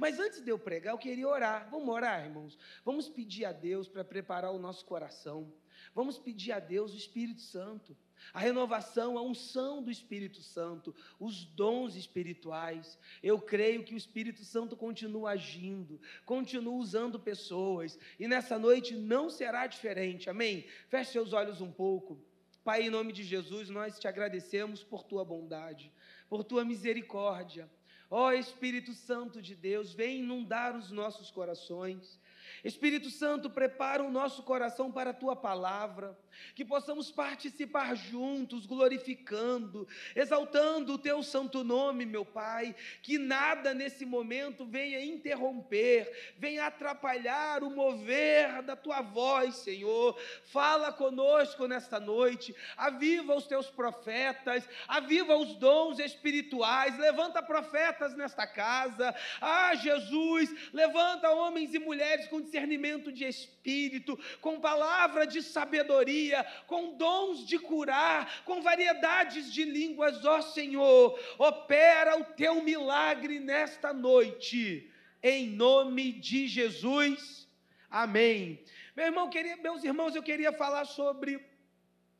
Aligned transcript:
Mas 0.00 0.18
antes 0.18 0.40
de 0.40 0.50
eu 0.50 0.58
pregar, 0.58 0.94
eu 0.94 0.98
queria 0.98 1.28
orar. 1.28 1.68
Vamos 1.70 1.90
orar, 1.90 2.24
irmãos? 2.24 2.58
Vamos 2.82 3.06
pedir 3.06 3.44
a 3.44 3.52
Deus 3.52 3.86
para 3.86 4.02
preparar 4.02 4.50
o 4.50 4.58
nosso 4.58 4.82
coração. 4.86 5.52
Vamos 5.94 6.18
pedir 6.18 6.52
a 6.52 6.58
Deus 6.58 6.94
o 6.94 6.96
Espírito 6.96 7.42
Santo, 7.42 7.94
a 8.32 8.40
renovação, 8.40 9.18
a 9.18 9.22
unção 9.22 9.82
do 9.82 9.90
Espírito 9.90 10.40
Santo, 10.40 10.94
os 11.18 11.44
dons 11.44 11.96
espirituais. 11.96 12.98
Eu 13.22 13.38
creio 13.42 13.84
que 13.84 13.92
o 13.92 13.96
Espírito 13.96 14.42
Santo 14.42 14.74
continua 14.74 15.32
agindo, 15.32 16.00
continua 16.24 16.72
usando 16.74 17.20
pessoas, 17.20 17.98
e 18.18 18.26
nessa 18.26 18.58
noite 18.58 18.96
não 18.96 19.28
será 19.28 19.66
diferente. 19.66 20.30
Amém? 20.30 20.64
Feche 20.88 21.12
seus 21.12 21.34
olhos 21.34 21.60
um 21.60 21.70
pouco. 21.70 22.18
Pai, 22.64 22.84
em 22.84 22.90
nome 22.90 23.12
de 23.12 23.22
Jesus, 23.22 23.68
nós 23.68 23.98
te 23.98 24.08
agradecemos 24.08 24.82
por 24.82 25.02
tua 25.02 25.26
bondade, 25.26 25.92
por 26.26 26.42
tua 26.42 26.64
misericórdia. 26.64 27.68
Ó 28.10 28.26
oh, 28.26 28.32
Espírito 28.32 28.92
Santo 28.92 29.40
de 29.40 29.54
Deus, 29.54 29.94
vem 29.94 30.18
inundar 30.18 30.76
os 30.76 30.90
nossos 30.90 31.30
corações. 31.30 32.18
Espírito 32.64 33.08
Santo, 33.10 33.48
prepara 33.48 34.02
o 34.02 34.10
nosso 34.10 34.42
coração 34.42 34.92
para 34.92 35.10
a 35.10 35.14
tua 35.14 35.34
palavra, 35.34 36.18
que 36.54 36.64
possamos 36.64 37.10
participar 37.10 37.94
juntos, 37.94 38.66
glorificando, 38.66 39.88
exaltando 40.14 40.94
o 40.94 40.98
teu 40.98 41.22
santo 41.22 41.64
nome, 41.64 42.04
meu 42.04 42.24
Pai, 42.24 42.74
que 43.02 43.18
nada 43.18 43.72
nesse 43.72 44.04
momento 44.04 44.66
venha 44.66 45.02
interromper, 45.04 46.34
venha 46.38 46.66
atrapalhar 46.66 47.62
o 47.62 47.70
mover 47.70 48.62
da 48.62 48.76
tua 48.76 49.00
voz, 49.00 49.56
Senhor. 49.56 50.18
Fala 50.44 50.92
conosco 50.92 51.66
nesta 51.66 51.98
noite, 51.98 52.54
aviva 52.76 53.34
os 53.34 53.46
teus 53.46 53.70
profetas, 53.70 54.68
aviva 54.86 55.36
os 55.36 55.54
dons 55.54 55.98
espirituais, 55.98 56.98
levanta 56.98 57.42
profetas 57.42 58.14
nesta 58.14 58.46
casa. 58.46 59.14
Ah, 59.40 59.74
Jesus, 59.74 60.50
levanta 60.72 61.30
homens 61.30 61.74
e 61.74 61.78
mulheres 61.78 62.28
com 62.28 62.49
discernimento 62.50 63.12
de 63.12 63.24
espírito, 63.24 64.18
com 64.40 64.60
palavra 64.60 65.26
de 65.26 65.40
sabedoria, 65.42 66.44
com 66.66 66.96
dons 66.96 67.46
de 67.46 67.58
curar, 67.58 68.42
com 68.44 68.60
variedades 68.60 69.52
de 69.52 69.64
línguas, 69.64 70.24
ó 70.24 70.42
Senhor, 70.42 71.18
opera 71.38 72.18
o 72.18 72.24
teu 72.24 72.62
milagre 72.62 73.38
nesta 73.38 73.92
noite, 73.92 74.90
em 75.22 75.46
nome 75.48 76.12
de 76.12 76.48
Jesus. 76.48 77.48
Amém. 77.88 78.62
Meu 78.96 79.06
irmão, 79.06 79.30
queria, 79.30 79.56
meus 79.56 79.84
irmãos, 79.84 80.14
eu 80.14 80.22
queria 80.22 80.52
falar 80.52 80.84
sobre 80.84 81.44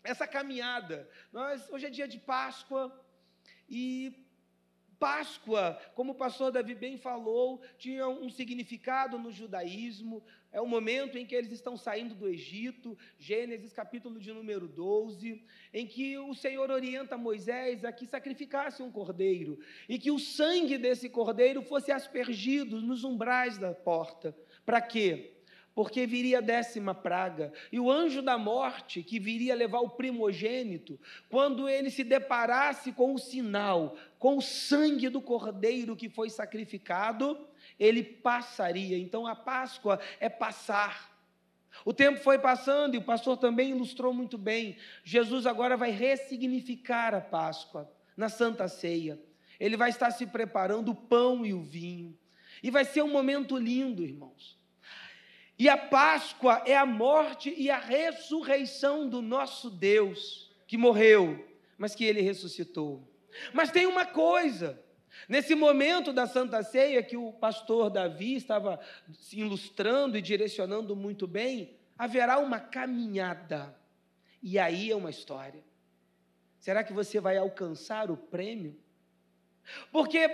essa 0.02 0.26
caminhada. 0.26 1.08
Nós 1.32 1.68
hoje 1.70 1.86
é 1.86 1.90
dia 1.90 2.08
de 2.08 2.18
Páscoa 2.18 2.84
e 3.68 4.29
Páscoa, 5.00 5.78
como 5.94 6.12
o 6.12 6.14
pastor 6.14 6.52
Davi 6.52 6.74
bem 6.74 6.98
falou, 6.98 7.62
tinha 7.78 8.06
um 8.06 8.28
significado 8.28 9.18
no 9.18 9.32
judaísmo, 9.32 10.22
é 10.52 10.60
o 10.60 10.66
momento 10.66 11.16
em 11.16 11.24
que 11.24 11.34
eles 11.34 11.50
estão 11.52 11.74
saindo 11.74 12.14
do 12.14 12.28
Egito, 12.28 12.98
Gênesis 13.18 13.72
capítulo 13.72 14.20
de 14.20 14.30
número 14.30 14.68
12, 14.68 15.42
em 15.72 15.86
que 15.86 16.18
o 16.18 16.34
Senhor 16.34 16.70
orienta 16.70 17.16
Moisés 17.16 17.82
a 17.82 17.90
que 17.90 18.06
sacrificasse 18.06 18.82
um 18.82 18.90
cordeiro 18.90 19.58
e 19.88 19.98
que 19.98 20.10
o 20.10 20.18
sangue 20.18 20.76
desse 20.76 21.08
cordeiro 21.08 21.62
fosse 21.62 21.90
aspergido 21.90 22.78
nos 22.78 23.02
umbrais 23.02 23.56
da 23.56 23.72
porta. 23.72 24.36
Para 24.66 24.82
quê? 24.82 25.32
porque 25.74 26.06
viria 26.06 26.38
a 26.38 26.42
décima 26.42 26.94
praga, 26.94 27.52
e 27.70 27.78
o 27.78 27.90
anjo 27.90 28.20
da 28.20 28.36
morte, 28.36 29.02
que 29.02 29.18
viria 29.18 29.54
levar 29.54 29.80
o 29.80 29.90
primogênito, 29.90 30.98
quando 31.28 31.68
ele 31.68 31.90
se 31.90 32.04
deparasse 32.04 32.92
com 32.92 33.14
o 33.14 33.18
sinal, 33.18 33.96
com 34.20 34.36
o 34.36 34.42
sangue 34.42 35.08
do 35.08 35.18
cordeiro 35.18 35.96
que 35.96 36.06
foi 36.06 36.28
sacrificado, 36.28 37.48
ele 37.78 38.02
passaria. 38.04 38.98
Então 38.98 39.26
a 39.26 39.34
Páscoa 39.34 39.98
é 40.20 40.28
passar. 40.28 41.18
O 41.86 41.94
tempo 41.94 42.20
foi 42.20 42.38
passando 42.38 42.94
e 42.94 42.98
o 42.98 43.02
pastor 43.02 43.38
também 43.38 43.70
ilustrou 43.70 44.12
muito 44.12 44.36
bem. 44.36 44.76
Jesus 45.02 45.46
agora 45.46 45.74
vai 45.74 45.90
ressignificar 45.90 47.14
a 47.14 47.20
Páscoa 47.22 47.90
na 48.14 48.28
Santa 48.28 48.68
Ceia. 48.68 49.18
Ele 49.58 49.74
vai 49.74 49.88
estar 49.88 50.10
se 50.10 50.26
preparando 50.26 50.90
o 50.90 50.94
pão 50.94 51.46
e 51.46 51.54
o 51.54 51.62
vinho. 51.62 52.14
E 52.62 52.70
vai 52.70 52.84
ser 52.84 53.00
um 53.00 53.10
momento 53.10 53.56
lindo, 53.56 54.04
irmãos. 54.04 54.58
E 55.58 55.66
a 55.66 55.78
Páscoa 55.78 56.62
é 56.66 56.76
a 56.76 56.84
morte 56.84 57.54
e 57.56 57.70
a 57.70 57.78
ressurreição 57.78 59.08
do 59.08 59.22
nosso 59.22 59.70
Deus, 59.70 60.50
que 60.66 60.76
morreu, 60.76 61.42
mas 61.78 61.94
que 61.94 62.04
ele 62.04 62.20
ressuscitou. 62.20 63.09
Mas 63.52 63.70
tem 63.70 63.86
uma 63.86 64.04
coisa, 64.04 64.82
nesse 65.28 65.54
momento 65.54 66.12
da 66.12 66.26
Santa 66.26 66.62
Ceia, 66.62 67.02
que 67.02 67.16
o 67.16 67.32
pastor 67.32 67.90
Davi 67.90 68.34
estava 68.34 68.80
se 69.12 69.40
ilustrando 69.40 70.16
e 70.16 70.22
direcionando 70.22 70.94
muito 70.96 71.26
bem, 71.26 71.76
haverá 71.98 72.38
uma 72.38 72.58
caminhada. 72.58 73.76
E 74.42 74.58
aí 74.58 74.90
é 74.90 74.96
uma 74.96 75.10
história. 75.10 75.62
Será 76.58 76.84
que 76.84 76.92
você 76.92 77.20
vai 77.20 77.36
alcançar 77.36 78.10
o 78.10 78.16
prêmio? 78.16 78.78
Porque 79.92 80.28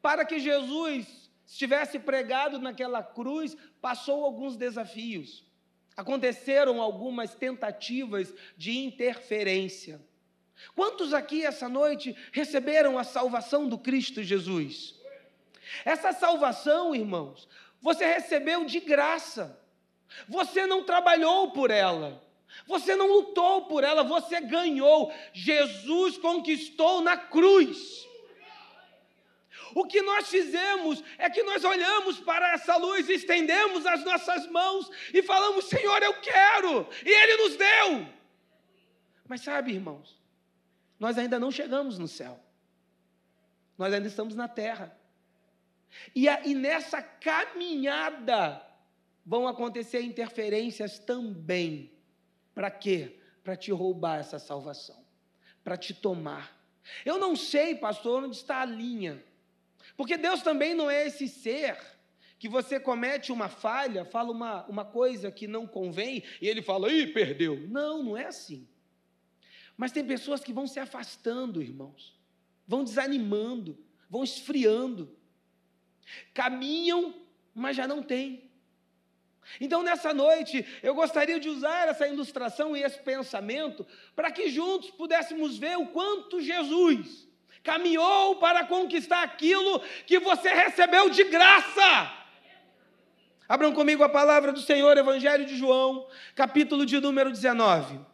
para 0.00 0.24
que 0.24 0.38
Jesus 0.38 1.28
estivesse 1.46 1.98
pregado 1.98 2.58
naquela 2.58 3.02
cruz, 3.02 3.56
passou 3.80 4.24
alguns 4.24 4.56
desafios. 4.56 5.44
Aconteceram 5.96 6.80
algumas 6.80 7.34
tentativas 7.34 8.32
de 8.56 8.78
interferência. 8.78 10.00
Quantos 10.74 11.12
aqui 11.12 11.44
essa 11.44 11.68
noite 11.68 12.16
receberam 12.32 12.98
a 12.98 13.04
salvação 13.04 13.68
do 13.68 13.78
Cristo 13.78 14.22
Jesus? 14.22 14.94
Essa 15.84 16.12
salvação, 16.12 16.94
irmãos, 16.94 17.48
você 17.80 18.04
recebeu 18.04 18.64
de 18.64 18.80
graça. 18.80 19.58
Você 20.28 20.66
não 20.66 20.82
trabalhou 20.84 21.52
por 21.52 21.70
ela. 21.70 22.22
Você 22.66 22.96
não 22.96 23.06
lutou 23.06 23.66
por 23.66 23.84
ela, 23.84 24.02
você 24.02 24.40
ganhou. 24.40 25.12
Jesus 25.32 26.18
conquistou 26.18 27.00
na 27.00 27.16
cruz. 27.16 28.06
O 29.74 29.84
que 29.84 30.00
nós 30.02 30.28
fizemos 30.28 31.04
é 31.18 31.28
que 31.28 31.42
nós 31.42 31.62
olhamos 31.62 32.18
para 32.18 32.54
essa 32.54 32.76
luz, 32.76 33.08
estendemos 33.08 33.84
as 33.86 34.02
nossas 34.02 34.46
mãos 34.46 34.90
e 35.12 35.22
falamos: 35.22 35.66
Senhor, 35.66 36.02
eu 36.02 36.14
quero, 36.20 36.88
e 37.04 37.10
Ele 37.10 37.42
nos 37.42 37.56
deu. 37.56 38.06
Mas 39.28 39.42
sabe, 39.42 39.72
irmãos, 39.72 40.18
nós 40.98 41.18
ainda 41.18 41.38
não 41.38 41.50
chegamos 41.50 41.98
no 41.98 42.08
céu, 42.08 42.40
nós 43.76 43.92
ainda 43.92 44.08
estamos 44.08 44.34
na 44.34 44.48
terra. 44.48 44.96
E, 46.14 46.28
a, 46.28 46.46
e 46.46 46.54
nessa 46.54 47.00
caminhada 47.00 48.62
vão 49.24 49.48
acontecer 49.48 50.02
interferências 50.02 50.98
também. 50.98 51.92
Para 52.54 52.70
quê? 52.70 53.18
Para 53.42 53.56
te 53.56 53.70
roubar 53.70 54.18
essa 54.18 54.38
salvação, 54.38 55.02
para 55.64 55.76
te 55.76 55.94
tomar. 55.94 56.56
Eu 57.04 57.18
não 57.18 57.36
sei, 57.36 57.74
pastor, 57.74 58.24
onde 58.24 58.36
está 58.36 58.60
a 58.60 58.64
linha 58.64 59.24
porque 59.96 60.16
Deus 60.16 60.42
também 60.42 60.74
não 60.74 60.90
é 60.90 61.06
esse 61.06 61.28
ser 61.28 61.76
que 62.38 62.48
você 62.48 62.78
comete 62.78 63.32
uma 63.32 63.48
falha, 63.48 64.04
fala 64.04 64.30
uma, 64.30 64.64
uma 64.66 64.84
coisa 64.84 65.28
que 65.28 65.48
não 65.48 65.66
convém, 65.66 66.22
e 66.40 66.46
ele 66.46 66.62
fala, 66.62 66.88
ih, 66.88 67.08
perdeu. 67.08 67.66
Não, 67.68 68.00
não 68.00 68.16
é 68.16 68.26
assim. 68.26 68.68
Mas 69.78 69.92
tem 69.92 70.04
pessoas 70.04 70.42
que 70.42 70.52
vão 70.52 70.66
se 70.66 70.80
afastando, 70.80 71.62
irmãos, 71.62 72.18
vão 72.66 72.82
desanimando, 72.82 73.78
vão 74.10 74.24
esfriando, 74.24 75.16
caminham, 76.34 77.14
mas 77.54 77.76
já 77.76 77.86
não 77.86 78.02
têm. 78.02 78.50
Então, 79.60 79.82
nessa 79.82 80.12
noite, 80.12 80.66
eu 80.82 80.96
gostaria 80.96 81.38
de 81.38 81.48
usar 81.48 81.86
essa 81.86 82.08
ilustração 82.08 82.76
e 82.76 82.82
esse 82.82 82.98
pensamento 82.98 83.86
para 84.16 84.32
que 84.32 84.50
juntos 84.50 84.90
pudéssemos 84.90 85.56
ver 85.56 85.78
o 85.78 85.86
quanto 85.86 86.40
Jesus 86.40 87.28
caminhou 87.62 88.36
para 88.36 88.66
conquistar 88.66 89.22
aquilo 89.22 89.80
que 90.06 90.18
você 90.18 90.48
recebeu 90.48 91.08
de 91.08 91.22
graça. 91.24 92.12
Abram 93.48 93.72
comigo 93.72 94.02
a 94.02 94.08
palavra 94.08 94.52
do 94.52 94.60
Senhor, 94.60 94.96
Evangelho 94.98 95.46
de 95.46 95.56
João, 95.56 96.06
capítulo 96.34 96.84
de 96.84 97.00
número 97.00 97.30
19. 97.30 98.07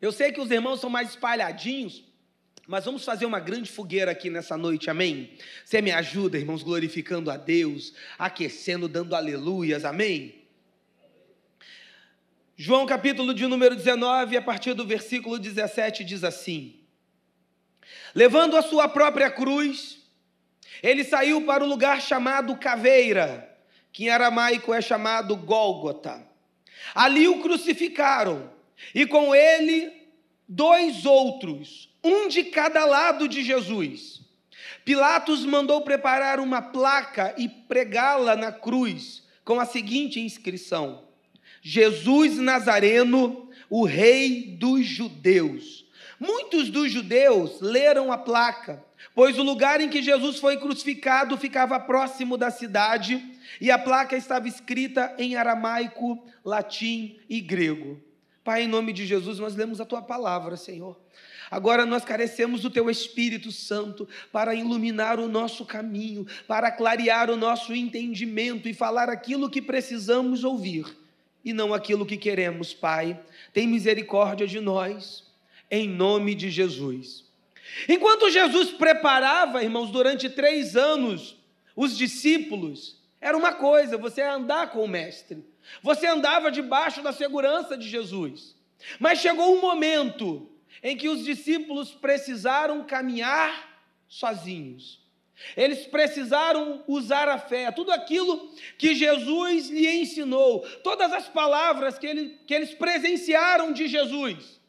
Eu 0.00 0.12
sei 0.12 0.30
que 0.30 0.40
os 0.40 0.50
irmãos 0.50 0.80
são 0.80 0.88
mais 0.88 1.10
espalhadinhos, 1.10 2.04
mas 2.66 2.84
vamos 2.84 3.04
fazer 3.04 3.26
uma 3.26 3.40
grande 3.40 3.70
fogueira 3.70 4.10
aqui 4.10 4.30
nessa 4.30 4.56
noite, 4.56 4.90
amém? 4.90 5.32
Você 5.64 5.80
me 5.80 5.90
ajuda, 5.90 6.38
irmãos, 6.38 6.62
glorificando 6.62 7.30
a 7.30 7.36
Deus, 7.36 7.94
aquecendo, 8.18 8.86
dando 8.88 9.16
aleluias, 9.16 9.84
amém? 9.84 10.44
João 12.56 12.86
capítulo 12.86 13.32
de 13.32 13.46
número 13.46 13.74
19, 13.74 14.36
a 14.36 14.42
partir 14.42 14.74
do 14.74 14.86
versículo 14.86 15.38
17, 15.38 16.04
diz 16.04 16.22
assim: 16.22 16.78
Levando 18.14 18.56
a 18.56 18.62
sua 18.62 18.88
própria 18.88 19.30
cruz, 19.30 19.98
ele 20.82 21.04
saiu 21.04 21.44
para 21.46 21.64
o 21.64 21.68
lugar 21.68 22.00
chamado 22.00 22.56
Caveira, 22.56 23.48
que 23.92 24.04
em 24.04 24.08
aramaico 24.10 24.74
é 24.74 24.80
chamado 24.80 25.36
Gólgota. 25.36 26.26
Ali 26.94 27.26
o 27.26 27.40
crucificaram, 27.40 28.50
e 28.94 29.06
com 29.06 29.34
ele 29.34 29.92
dois 30.48 31.04
outros, 31.04 31.90
um 32.02 32.28
de 32.28 32.44
cada 32.44 32.84
lado 32.84 33.28
de 33.28 33.42
Jesus. 33.42 34.20
Pilatos 34.84 35.44
mandou 35.44 35.82
preparar 35.82 36.40
uma 36.40 36.62
placa 36.62 37.34
e 37.36 37.48
pregá-la 37.48 38.34
na 38.34 38.50
cruz 38.50 39.22
com 39.44 39.60
a 39.60 39.66
seguinte 39.66 40.20
inscrição: 40.20 41.04
Jesus 41.60 42.38
Nazareno, 42.38 43.50
o 43.68 43.84
Rei 43.84 44.56
dos 44.58 44.86
Judeus. 44.86 45.86
Muitos 46.18 46.68
dos 46.68 46.90
judeus 46.90 47.60
leram 47.60 48.10
a 48.10 48.18
placa, 48.18 48.84
pois 49.14 49.38
o 49.38 49.42
lugar 49.42 49.80
em 49.80 49.88
que 49.88 50.02
Jesus 50.02 50.40
foi 50.40 50.56
crucificado 50.56 51.36
ficava 51.36 51.78
próximo 51.78 52.36
da 52.36 52.50
cidade 52.50 53.24
e 53.60 53.70
a 53.70 53.78
placa 53.78 54.16
estava 54.16 54.48
escrita 54.48 55.14
em 55.16 55.36
aramaico, 55.36 56.24
latim 56.44 57.20
e 57.28 57.40
grego. 57.40 58.02
Pai, 58.48 58.62
em 58.62 58.66
nome 58.66 58.94
de 58.94 59.04
Jesus, 59.04 59.38
nós 59.38 59.54
lemos 59.54 59.78
a 59.78 59.84
tua 59.84 60.00
palavra, 60.00 60.56
Senhor. 60.56 60.98
Agora 61.50 61.84
nós 61.84 62.02
carecemos 62.02 62.62
do 62.62 62.70
Teu 62.70 62.88
Espírito 62.88 63.52
Santo 63.52 64.08
para 64.32 64.54
iluminar 64.54 65.20
o 65.20 65.28
nosso 65.28 65.66
caminho, 65.66 66.26
para 66.46 66.70
clarear 66.70 67.28
o 67.28 67.36
nosso 67.36 67.74
entendimento 67.74 68.66
e 68.66 68.72
falar 68.72 69.10
aquilo 69.10 69.50
que 69.50 69.60
precisamos 69.60 70.44
ouvir 70.44 70.86
e 71.44 71.52
não 71.52 71.74
aquilo 71.74 72.06
que 72.06 72.16
queremos, 72.16 72.72
Pai. 72.72 73.20
Tem 73.52 73.68
misericórdia 73.68 74.46
de 74.46 74.60
nós, 74.60 75.24
em 75.70 75.86
nome 75.86 76.34
de 76.34 76.48
Jesus. 76.48 77.26
Enquanto 77.86 78.30
Jesus 78.30 78.70
preparava, 78.70 79.62
irmãos, 79.62 79.90
durante 79.90 80.26
três 80.30 80.74
anos, 80.74 81.36
os 81.76 81.94
discípulos, 81.94 82.96
era 83.20 83.36
uma 83.36 83.52
coisa, 83.52 83.98
você 83.98 84.22
andar 84.22 84.70
com 84.70 84.82
o 84.82 84.88
Mestre, 84.88 85.44
você 85.82 86.06
andava 86.06 86.50
debaixo 86.50 87.02
da 87.02 87.12
segurança 87.12 87.76
de 87.76 87.88
Jesus. 87.88 88.56
Mas 88.98 89.18
chegou 89.18 89.56
um 89.56 89.60
momento 89.60 90.48
em 90.82 90.96
que 90.96 91.08
os 91.08 91.24
discípulos 91.24 91.92
precisaram 91.92 92.84
caminhar 92.84 93.80
sozinhos. 94.08 95.06
Eles 95.56 95.86
precisaram 95.86 96.82
usar 96.86 97.28
a 97.28 97.38
fé, 97.38 97.70
tudo 97.70 97.92
aquilo 97.92 98.52
que 98.76 98.94
Jesus 98.94 99.68
lhe 99.68 99.88
ensinou, 100.00 100.60
todas 100.82 101.12
as 101.12 101.28
palavras 101.28 101.96
que, 101.98 102.06
ele, 102.06 102.38
que 102.44 102.52
eles 102.52 102.74
presenciaram 102.74 103.72
de 103.72 103.86
Jesus, 103.86 104.60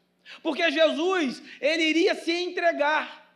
porque 0.43 0.69
Jesus, 0.69 1.41
ele 1.59 1.83
iria 1.83 2.13
se 2.13 2.31
entregar, 2.31 3.33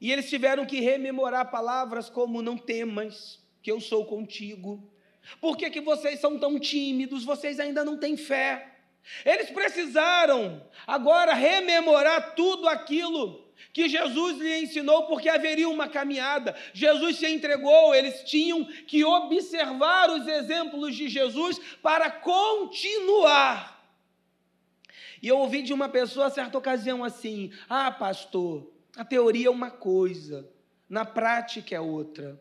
e 0.00 0.12
eles 0.12 0.28
tiveram 0.28 0.64
que 0.64 0.80
rememorar 0.80 1.50
palavras 1.50 2.08
como: 2.08 2.42
Não 2.42 2.56
temas, 2.56 3.40
que 3.62 3.70
eu 3.70 3.80
sou 3.80 4.04
contigo. 4.04 4.91
Por 5.40 5.56
que, 5.56 5.70
que 5.70 5.80
vocês 5.80 6.20
são 6.20 6.38
tão 6.38 6.58
tímidos? 6.58 7.24
Vocês 7.24 7.60
ainda 7.60 7.84
não 7.84 7.96
têm 7.96 8.16
fé. 8.16 8.68
Eles 9.24 9.50
precisaram 9.50 10.64
agora 10.86 11.34
rememorar 11.34 12.34
tudo 12.34 12.68
aquilo 12.68 13.42
que 13.72 13.88
Jesus 13.88 14.38
lhe 14.38 14.62
ensinou, 14.62 15.06
porque 15.06 15.28
haveria 15.28 15.68
uma 15.68 15.88
caminhada. 15.88 16.54
Jesus 16.72 17.16
se 17.16 17.26
entregou, 17.26 17.94
eles 17.94 18.22
tinham 18.24 18.64
que 18.64 19.04
observar 19.04 20.10
os 20.10 20.26
exemplos 20.26 20.94
de 20.94 21.08
Jesus 21.08 21.58
para 21.80 22.10
continuar. 22.10 23.72
E 25.22 25.28
eu 25.28 25.38
ouvi 25.38 25.62
de 25.62 25.72
uma 25.72 25.88
pessoa, 25.88 26.26
a 26.26 26.30
certa 26.30 26.58
ocasião, 26.58 27.04
assim: 27.04 27.52
Ah, 27.68 27.90
pastor, 27.90 28.70
a 28.96 29.04
teoria 29.04 29.46
é 29.46 29.50
uma 29.50 29.70
coisa, 29.70 30.50
na 30.88 31.04
prática 31.04 31.74
é 31.74 31.80
outra. 31.80 32.40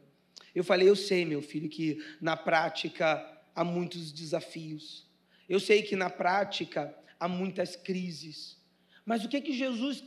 Eu 0.53 0.63
falei: 0.63 0.89
Eu 0.89 0.95
sei, 0.95 1.25
meu 1.25 1.41
filho, 1.41 1.69
que 1.69 2.03
na 2.19 2.35
prática 2.35 3.25
há 3.55 3.63
muitos 3.63 4.11
desafios. 4.11 5.09
Eu 5.47 5.59
sei 5.59 5.81
que 5.81 5.95
na 5.95 6.09
prática 6.09 6.95
há 7.19 7.27
muitas 7.27 7.75
crises, 7.75 8.57
mas 9.05 9.25
o 9.25 9.29
que 9.29 9.41
que 9.41 9.53
Jesus 9.53 10.03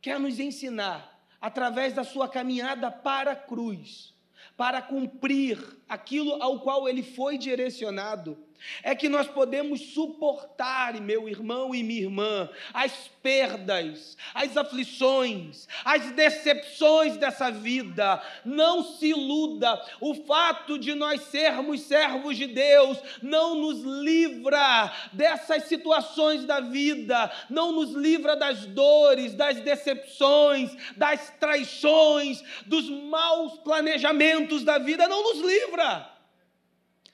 quer 0.00 0.20
nos 0.20 0.38
ensinar 0.38 1.14
através 1.40 1.92
da 1.92 2.04
sua 2.04 2.28
caminhada 2.28 2.90
para 2.90 3.32
a 3.32 3.36
cruz, 3.36 4.14
para 4.56 4.80
cumprir 4.80 5.58
aquilo 5.88 6.42
ao 6.42 6.60
qual 6.60 6.88
ele 6.88 7.02
foi 7.02 7.36
direcionado? 7.36 8.43
É 8.82 8.94
que 8.94 9.08
nós 9.08 9.26
podemos 9.26 9.80
suportar, 9.92 11.00
meu 11.00 11.28
irmão 11.28 11.74
e 11.74 11.82
minha 11.82 12.02
irmã, 12.02 12.48
as 12.72 13.10
perdas, 13.22 14.16
as 14.34 14.56
aflições, 14.56 15.66
as 15.84 16.10
decepções 16.12 17.16
dessa 17.16 17.50
vida. 17.50 18.22
Não 18.44 18.82
se 18.82 19.08
iluda, 19.08 19.82
o 20.00 20.14
fato 20.14 20.78
de 20.78 20.94
nós 20.94 21.22
sermos 21.22 21.82
servos 21.82 22.36
de 22.36 22.46
Deus 22.46 22.98
não 23.22 23.54
nos 23.54 23.80
livra 23.82 24.92
dessas 25.12 25.64
situações 25.64 26.44
da 26.44 26.60
vida, 26.60 27.30
não 27.48 27.72
nos 27.72 27.92
livra 27.92 28.36
das 28.36 28.66
dores, 28.66 29.34
das 29.34 29.60
decepções, 29.60 30.74
das 30.96 31.30
traições, 31.38 32.42
dos 32.66 32.88
maus 32.88 33.58
planejamentos 33.58 34.64
da 34.64 34.78
vida, 34.78 35.08
não 35.08 35.22
nos 35.22 35.40
livra. 35.40 36.13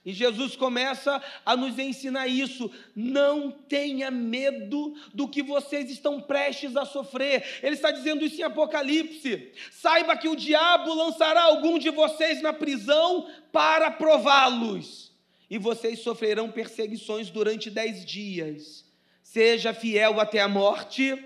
E 0.04 0.12
Jesus 0.12 0.56
começa 0.56 1.22
a 1.44 1.54
nos 1.54 1.78
ensinar 1.78 2.26
isso. 2.26 2.70
Não 2.96 3.50
tenha 3.50 4.10
medo 4.10 4.94
do 5.12 5.28
que 5.28 5.42
vocês 5.42 5.90
estão 5.90 6.20
prestes 6.20 6.74
a 6.76 6.86
sofrer. 6.86 7.60
Ele 7.62 7.74
está 7.74 7.90
dizendo 7.90 8.24
isso 8.24 8.40
em 8.40 8.44
Apocalipse. 8.44 9.52
Saiba 9.70 10.16
que 10.16 10.28
o 10.28 10.36
diabo 10.36 10.94
lançará 10.94 11.42
algum 11.42 11.78
de 11.78 11.90
vocês 11.90 12.40
na 12.40 12.52
prisão 12.52 13.28
para 13.52 13.90
prová-los. 13.90 15.12
E 15.50 15.58
vocês 15.58 15.98
sofrerão 15.98 16.50
perseguições 16.50 17.28
durante 17.28 17.68
dez 17.68 18.04
dias. 18.04 18.84
Seja 19.22 19.74
fiel 19.74 20.18
até 20.18 20.40
a 20.40 20.48
morte, 20.48 21.16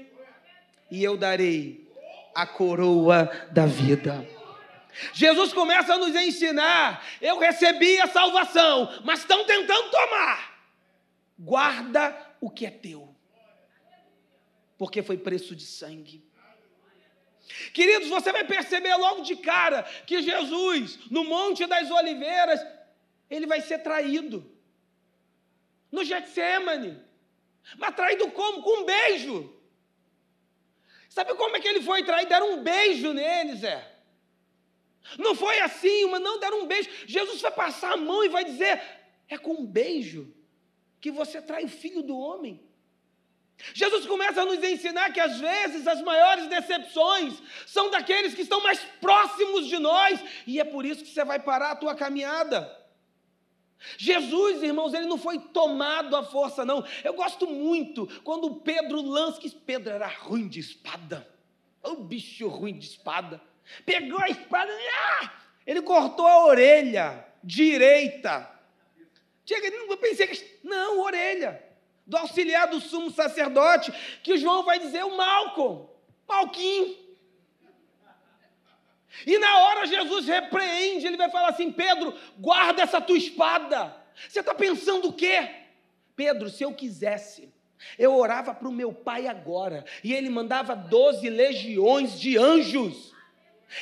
e 0.90 1.02
eu 1.02 1.16
darei 1.16 1.88
a 2.34 2.46
coroa 2.46 3.30
da 3.52 3.66
vida. 3.66 4.26
Jesus 5.12 5.52
começa 5.52 5.94
a 5.94 5.98
nos 5.98 6.14
ensinar: 6.14 7.04
eu 7.20 7.38
recebi 7.38 8.00
a 8.00 8.06
salvação, 8.06 9.00
mas 9.04 9.20
estão 9.20 9.44
tentando 9.44 9.90
tomar. 9.90 10.54
Guarda 11.38 12.16
o 12.40 12.48
que 12.50 12.66
é 12.66 12.70
teu, 12.70 13.14
porque 14.78 15.02
foi 15.02 15.16
preço 15.16 15.54
de 15.54 15.64
sangue. 15.64 16.24
Queridos, 17.72 18.08
você 18.08 18.32
vai 18.32 18.44
perceber 18.44 18.94
logo 18.96 19.22
de 19.22 19.36
cara 19.36 19.82
que 20.06 20.22
Jesus, 20.22 20.98
no 21.10 21.24
Monte 21.24 21.66
das 21.66 21.90
Oliveiras, 21.90 22.64
ele 23.28 23.46
vai 23.46 23.60
ser 23.60 23.78
traído. 23.78 24.50
No 25.90 26.04
Getsemane. 26.04 27.02
Mas 27.76 27.94
traído 27.94 28.30
como? 28.30 28.62
Com 28.62 28.82
um 28.82 28.84
beijo. 28.84 29.54
Sabe 31.08 31.34
como 31.34 31.56
é 31.56 31.60
que 31.60 31.68
ele 31.68 31.82
foi 31.82 32.02
traído? 32.02 32.28
Deram 32.28 32.54
um 32.54 32.62
beijo 32.62 33.12
nele, 33.12 33.56
Zé. 33.56 33.93
Não 35.18 35.34
foi 35.34 35.60
assim, 35.60 36.06
mas 36.06 36.20
não 36.20 36.38
deram 36.38 36.62
um 36.62 36.66
beijo. 36.66 36.88
Jesus 37.06 37.40
vai 37.40 37.50
passar 37.50 37.92
a 37.92 37.96
mão 37.96 38.24
e 38.24 38.28
vai 38.28 38.44
dizer: 38.44 38.80
é 39.28 39.36
com 39.36 39.52
um 39.52 39.66
beijo 39.66 40.34
que 41.00 41.10
você 41.10 41.40
trai 41.40 41.64
o 41.64 41.68
filho 41.68 42.02
do 42.02 42.16
homem. 42.16 42.62
Jesus 43.72 44.06
começa 44.06 44.42
a 44.42 44.44
nos 44.44 44.62
ensinar 44.62 45.12
que 45.12 45.20
às 45.20 45.38
vezes 45.38 45.86
as 45.86 46.02
maiores 46.02 46.48
decepções 46.48 47.34
são 47.66 47.90
daqueles 47.90 48.34
que 48.34 48.42
estão 48.42 48.62
mais 48.62 48.80
próximos 49.00 49.66
de 49.68 49.78
nós, 49.78 50.20
e 50.46 50.58
é 50.58 50.64
por 50.64 50.84
isso 50.84 51.04
que 51.04 51.10
você 51.10 51.24
vai 51.24 51.38
parar 51.38 51.70
a 51.72 51.76
tua 51.76 51.94
caminhada. 51.94 52.82
Jesus, 53.98 54.62
irmãos, 54.62 54.94
ele 54.94 55.06
não 55.06 55.18
foi 55.18 55.38
tomado 55.38 56.16
à 56.16 56.22
força, 56.22 56.64
não. 56.64 56.84
Eu 57.02 57.14
gosto 57.14 57.46
muito 57.46 58.06
quando 58.22 58.56
Pedro 58.56 59.02
lança, 59.02 59.40
que 59.40 59.50
Pedro 59.50 59.92
era 59.92 60.08
ruim 60.08 60.48
de 60.48 60.60
espada. 60.60 61.28
O 61.82 61.96
bicho 61.96 62.48
ruim 62.48 62.78
de 62.78 62.86
espada. 62.86 63.40
Pegou 63.84 64.18
a 64.20 64.28
espada 64.28 64.72
ah, 64.72 65.30
ele 65.66 65.82
cortou 65.82 66.26
a 66.26 66.46
orelha 66.46 67.24
direita. 67.42 68.50
Chega, 69.44 69.68
eu 69.68 69.96
pensei 69.96 70.26
que. 70.26 70.58
Não, 70.62 71.00
orelha. 71.00 71.62
Do 72.06 72.16
auxiliar 72.18 72.68
do 72.68 72.80
sumo 72.80 73.10
sacerdote, 73.10 73.90
que 74.22 74.36
João 74.36 74.62
vai 74.62 74.78
dizer 74.78 75.04
o 75.04 75.16
Malcom, 75.16 75.90
Malquim. 76.28 76.98
E 79.26 79.38
na 79.38 79.58
hora 79.58 79.86
Jesus 79.86 80.26
repreende, 80.26 81.06
ele 81.06 81.16
vai 81.16 81.30
falar 81.30 81.48
assim: 81.48 81.72
Pedro, 81.72 82.14
guarda 82.38 82.82
essa 82.82 83.00
tua 83.00 83.16
espada. 83.16 83.96
Você 84.28 84.40
está 84.40 84.54
pensando 84.54 85.08
o 85.08 85.12
quê? 85.12 85.50
Pedro, 86.14 86.50
se 86.50 86.62
eu 86.62 86.74
quisesse, 86.74 87.52
eu 87.98 88.14
orava 88.14 88.54
para 88.54 88.68
o 88.68 88.72
meu 88.72 88.92
pai 88.92 89.26
agora, 89.26 89.84
e 90.02 90.12
ele 90.12 90.28
mandava 90.28 90.76
doze 90.76 91.28
legiões 91.30 92.20
de 92.20 92.36
anjos. 92.36 93.13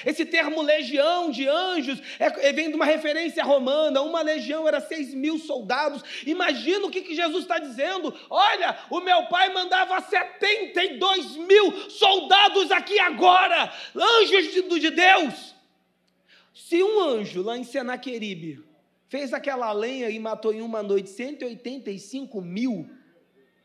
Esse 0.05 0.25
termo 0.25 0.63
legião 0.63 1.31
de 1.31 1.49
anjos 1.49 2.01
é, 2.19 2.49
é, 2.49 2.53
vem 2.53 2.69
de 2.69 2.77
uma 2.77 2.85
referência 2.85 3.45
romana. 3.45 4.03
Uma 4.03 4.23
legião 4.23 4.67
era 4.67 4.81
seis 4.81 5.15
mil 5.15 5.39
soldados. 5.39 6.03
Imagina 6.27 6.87
o 6.87 6.91
que, 6.91 7.03
que 7.03 7.15
Jesus 7.15 7.43
está 7.43 7.59
dizendo. 7.59 8.15
Olha, 8.29 8.79
o 8.91 9.01
meu 9.01 9.27
pai 9.27 9.53
mandava 9.53 10.01
72 10.01 11.37
mil 11.37 11.91
soldados 11.91 12.71
aqui 12.71 12.99
agora, 12.99 13.73
anjos 13.95 14.53
de, 14.53 14.81
de 14.81 14.91
Deus. 14.91 15.55
Se 16.55 16.83
um 16.83 17.01
anjo 17.01 17.43
lá 17.43 17.57
em 17.57 17.65
Senaqueribe 17.65 18.65
fez 19.09 19.33
aquela 19.33 19.73
lenha 19.73 20.09
e 20.09 20.19
matou 20.19 20.55
em 20.55 20.63
uma 20.63 20.83
noite 20.83 21.11
185 21.11 22.41
mil, 22.41 22.89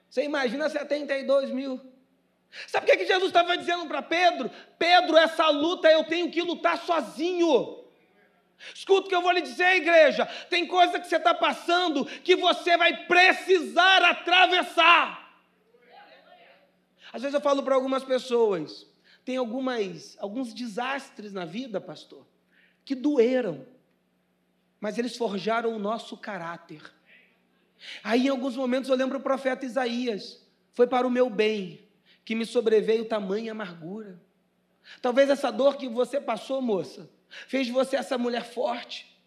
você 0.10 0.24
imagina 0.24 0.70
72 0.70 1.52
mil. 1.52 1.80
Sabe 2.66 2.86
o 2.86 2.88
que, 2.88 2.92
é 2.94 2.98
que 2.98 3.06
Jesus 3.06 3.28
estava 3.28 3.58
dizendo 3.58 3.86
para 3.88 4.02
Pedro? 4.02 4.50
Pedro, 4.80 5.18
essa 5.18 5.50
luta 5.50 5.92
eu 5.92 6.04
tenho 6.04 6.32
que 6.32 6.42
lutar 6.42 6.78
sozinho. 6.78 7.84
Escuta 8.74 9.06
o 9.06 9.10
que 9.10 9.16
eu 9.16 9.22
vou 9.22 9.32
lhe 9.32 9.42
dizer, 9.42 9.76
igreja. 9.76 10.26
Tem 10.50 10.66
coisa 10.66 11.00
que 11.00 11.08
você 11.08 11.18
está 11.18 11.34
passando 11.34 12.06
que 12.06 12.36
você 12.36 12.76
vai 12.76 13.06
precisar 13.06 14.04
atravessar. 14.04 15.28
Às 17.14 17.22
vezes 17.22 17.36
eu 17.36 17.42
falo 17.42 17.64
para 17.64 17.76
algumas 17.76 18.04
pessoas, 18.04 18.86
tem 19.24 19.38
algumas, 19.38 20.18
alguns 20.20 20.54
desastres 20.54 21.32
na 21.32 21.46
vida, 21.46 21.80
pastor, 21.80 22.26
que 22.84 22.94
doeram, 22.94 23.66
mas 24.80 24.98
eles 24.98 25.16
forjaram 25.16 25.74
o 25.74 25.80
nosso 25.80 26.18
caráter. 26.18 26.82
Aí, 28.04 28.26
em 28.26 28.30
alguns 28.30 28.56
momentos, 28.56 28.90
eu 28.90 28.96
lembro 28.96 29.20
o 29.20 29.22
profeta 29.22 29.66
Isaías: 29.66 30.44
foi 30.74 30.88
para 30.88 31.08
o 31.08 31.12
meu 31.12 31.30
bem 31.30 31.87
que 32.28 32.36
me 32.36 32.46
sobreveio 32.46 33.06
tamanha 33.06 33.54
amargura. 33.54 34.20
Talvez 35.02 35.30
essa 35.30 35.50
dor 35.50 35.78
que 35.78 35.88
você 35.88 36.20
passou, 36.20 36.62
moça, 36.62 37.10
fez 37.48 37.68
de 37.68 37.72
você 37.72 37.96
essa 37.96 38.18
mulher 38.18 38.44
forte, 38.44 39.18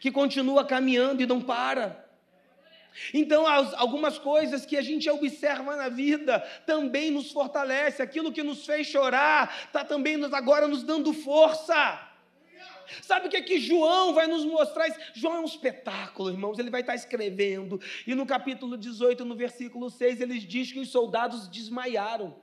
que 0.00 0.10
continua 0.10 0.64
caminhando 0.64 1.22
e 1.22 1.26
não 1.26 1.42
para. 1.42 2.08
Então, 3.12 3.46
algumas 3.76 4.18
coisas 4.18 4.64
que 4.64 4.78
a 4.78 4.80
gente 4.80 5.10
observa 5.10 5.76
na 5.76 5.90
vida 5.90 6.40
também 6.64 7.10
nos 7.10 7.30
fortalece. 7.30 8.00
Aquilo 8.00 8.32
que 8.32 8.42
nos 8.42 8.64
fez 8.64 8.86
chorar 8.86 9.54
está 9.66 9.84
também 9.84 10.16
nos, 10.16 10.32
agora 10.32 10.66
nos 10.66 10.82
dando 10.82 11.12
força. 11.12 12.07
Sabe 13.02 13.26
o 13.26 13.30
que 13.30 13.36
é 13.36 13.42
que 13.42 13.58
João 13.58 14.14
vai 14.14 14.26
nos 14.26 14.44
mostrar? 14.44 14.86
João 15.14 15.36
é 15.36 15.40
um 15.40 15.44
espetáculo, 15.44 16.30
irmãos. 16.30 16.58
Ele 16.58 16.70
vai 16.70 16.80
estar 16.80 16.94
escrevendo. 16.94 17.80
E 18.06 18.14
no 18.14 18.26
capítulo 18.26 18.76
18, 18.76 19.24
no 19.24 19.36
versículo 19.36 19.90
6, 19.90 20.20
ele 20.20 20.38
diz 20.38 20.72
que 20.72 20.80
os 20.80 20.90
soldados 20.90 21.48
desmaiaram. 21.48 22.36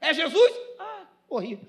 É 0.00 0.12
Jesus? 0.12 0.52
Ah, 0.78 1.06
corri. 1.28 1.60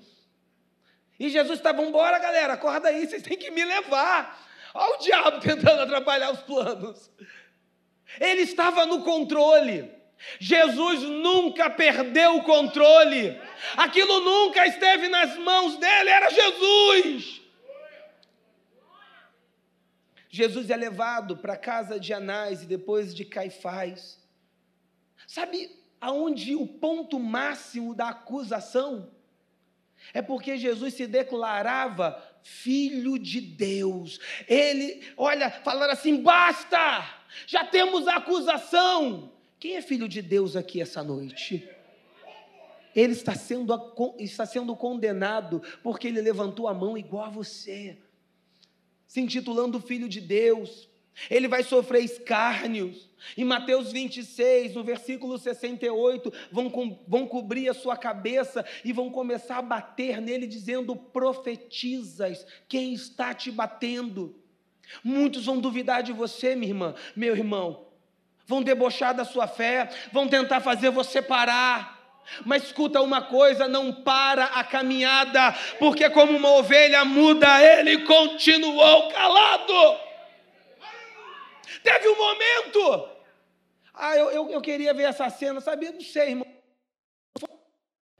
E 1.18 1.28
Jesus 1.28 1.58
está, 1.58 1.72
embora, 1.72 2.18
galera, 2.18 2.54
acorda 2.54 2.88
aí, 2.88 3.06
vocês 3.06 3.22
têm 3.22 3.36
que 3.36 3.50
me 3.50 3.64
levar. 3.64 4.46
Olha 4.74 4.94
o 4.94 4.98
diabo 4.98 5.40
tentando 5.40 5.82
atrapalhar 5.82 6.30
os 6.30 6.40
planos. 6.42 7.10
Ele 8.20 8.42
estava 8.42 8.86
no 8.86 9.02
controle. 9.02 9.90
Jesus 10.38 11.02
nunca 11.02 11.70
perdeu 11.70 12.36
o 12.36 12.42
controle. 12.42 13.40
Aquilo 13.76 14.20
nunca 14.20 14.66
esteve 14.66 15.08
nas 15.08 15.36
mãos 15.38 15.76
dele, 15.76 16.10
era 16.10 16.30
Jesus. 16.30 17.40
Jesus 20.28 20.70
é 20.70 20.76
levado 20.76 21.36
para 21.36 21.54
a 21.54 21.58
casa 21.58 21.98
de 21.98 22.12
Anás 22.12 22.62
e 22.62 22.66
depois 22.66 23.14
de 23.14 23.24
Caifás. 23.24 24.18
Sabe 25.26 25.70
aonde 26.00 26.54
o 26.54 26.66
ponto 26.66 27.18
máximo 27.18 27.94
da 27.94 28.08
acusação? 28.08 29.10
É 30.12 30.22
porque 30.22 30.56
Jesus 30.56 30.94
se 30.94 31.06
declarava 31.06 32.22
filho 32.42 33.18
de 33.18 33.40
Deus. 33.40 34.20
Ele, 34.46 35.02
olha, 35.16 35.50
falaram 35.50 35.92
assim: 35.92 36.22
basta, 36.22 37.04
já 37.46 37.64
temos 37.64 38.06
a 38.06 38.16
acusação. 38.16 39.32
Quem 39.58 39.76
é 39.76 39.82
filho 39.82 40.08
de 40.08 40.22
Deus 40.22 40.56
aqui 40.56 40.80
essa 40.80 41.02
noite? 41.02 41.68
Ele 42.94 43.12
está 43.12 43.34
sendo, 43.34 43.74
está 44.18 44.46
sendo 44.46 44.74
condenado 44.74 45.62
porque 45.82 46.08
ele 46.08 46.20
levantou 46.20 46.68
a 46.68 46.74
mão 46.74 46.96
igual 46.96 47.24
a 47.24 47.30
você, 47.30 47.98
se 49.08 49.20
intitulando 49.20 49.80
filho 49.80 50.08
de 50.08 50.20
Deus. 50.20 50.88
Ele 51.28 51.48
vai 51.48 51.64
sofrer 51.64 52.04
escárnios. 52.04 53.08
Em 53.36 53.44
Mateus 53.44 53.90
26, 53.90 54.74
no 54.74 54.84
versículo 54.84 55.36
68, 55.36 56.32
vão, 56.52 56.70
co 56.70 56.96
vão 57.08 57.26
cobrir 57.26 57.68
a 57.68 57.74
sua 57.74 57.96
cabeça 57.96 58.64
e 58.84 58.92
vão 58.92 59.10
começar 59.10 59.58
a 59.58 59.62
bater 59.62 60.20
nele, 60.20 60.46
dizendo: 60.46 60.94
profetizas, 60.94 62.46
quem 62.68 62.92
está 62.92 63.34
te 63.34 63.50
batendo? 63.50 64.36
Muitos 65.02 65.46
vão 65.46 65.58
duvidar 65.58 66.02
de 66.02 66.12
você, 66.12 66.54
minha 66.54 66.70
irmã, 66.70 66.94
meu 67.16 67.36
irmão, 67.36 67.88
vão 68.46 68.62
debochar 68.62 69.14
da 69.14 69.24
sua 69.24 69.48
fé, 69.48 69.90
vão 70.12 70.28
tentar 70.28 70.60
fazer 70.60 70.90
você 70.90 71.20
parar. 71.20 71.97
Mas 72.44 72.64
escuta 72.64 73.00
uma 73.00 73.22
coisa, 73.22 73.66
não 73.66 73.92
para 73.92 74.44
a 74.44 74.64
caminhada, 74.64 75.52
porque 75.78 76.08
como 76.10 76.36
uma 76.36 76.50
ovelha 76.52 77.04
muda, 77.04 77.62
ele 77.62 78.04
continuou 78.04 79.10
calado. 79.10 80.00
Teve 81.82 82.08
um 82.08 82.16
momento. 82.16 83.08
Ah, 83.94 84.16
eu, 84.16 84.30
eu, 84.30 84.50
eu 84.50 84.60
queria 84.60 84.94
ver 84.94 85.04
essa 85.04 85.28
cena, 85.30 85.60
sabia? 85.60 85.90
Não 85.90 86.00
sei, 86.00 86.30
irmão. 86.30 86.46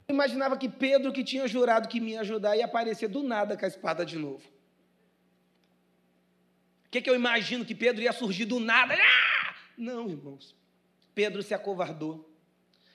Eu 0.07 0.15
imaginava 0.15 0.57
que 0.57 0.67
Pedro, 0.67 1.13
que 1.13 1.23
tinha 1.23 1.47
jurado 1.47 1.87
que 1.87 1.99
me 1.99 2.11
ia 2.11 2.21
ajudar, 2.21 2.57
ia 2.57 2.65
aparecer 2.65 3.07
do 3.07 3.21
nada 3.23 3.55
com 3.55 3.63
a 3.63 3.67
espada 3.67 4.05
de 4.05 4.17
novo. 4.17 4.43
O 6.87 6.89
que, 6.89 7.01
que 7.01 7.09
eu 7.09 7.15
imagino? 7.15 7.63
Que 7.63 7.75
Pedro 7.75 8.01
ia 8.01 8.11
surgir 8.11 8.45
do 8.45 8.59
nada. 8.59 8.95
Ah! 8.95 9.55
Não, 9.77 10.09
irmãos. 10.09 10.55
Pedro 11.13 11.43
se 11.43 11.53
acovardou. 11.53 12.28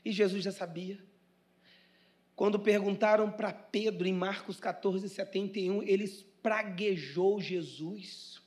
E 0.04 0.12
Jesus 0.12 0.44
já 0.44 0.52
sabia. 0.52 0.99
Quando 2.37 2.58
perguntaram 2.58 3.30
para 3.30 3.52
Pedro 3.52 4.06
em 4.06 4.12
Marcos 4.12 4.58
14, 4.58 5.08
71, 5.08 5.82
ele 5.82 6.08
praguejou 6.42 7.40
Jesus. 7.40 8.42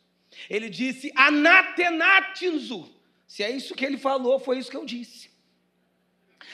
Ele 0.50 0.70
disse: 0.70 1.12
Anatenatinzu. 1.16 2.94
Se 3.26 3.44
é 3.44 3.50
isso 3.50 3.76
que 3.76 3.86
ele 3.86 3.98
falou, 3.98 4.40
foi 4.40 4.58
isso 4.58 4.70
que 4.70 4.78
eu 4.78 4.86
disse. 4.86 5.30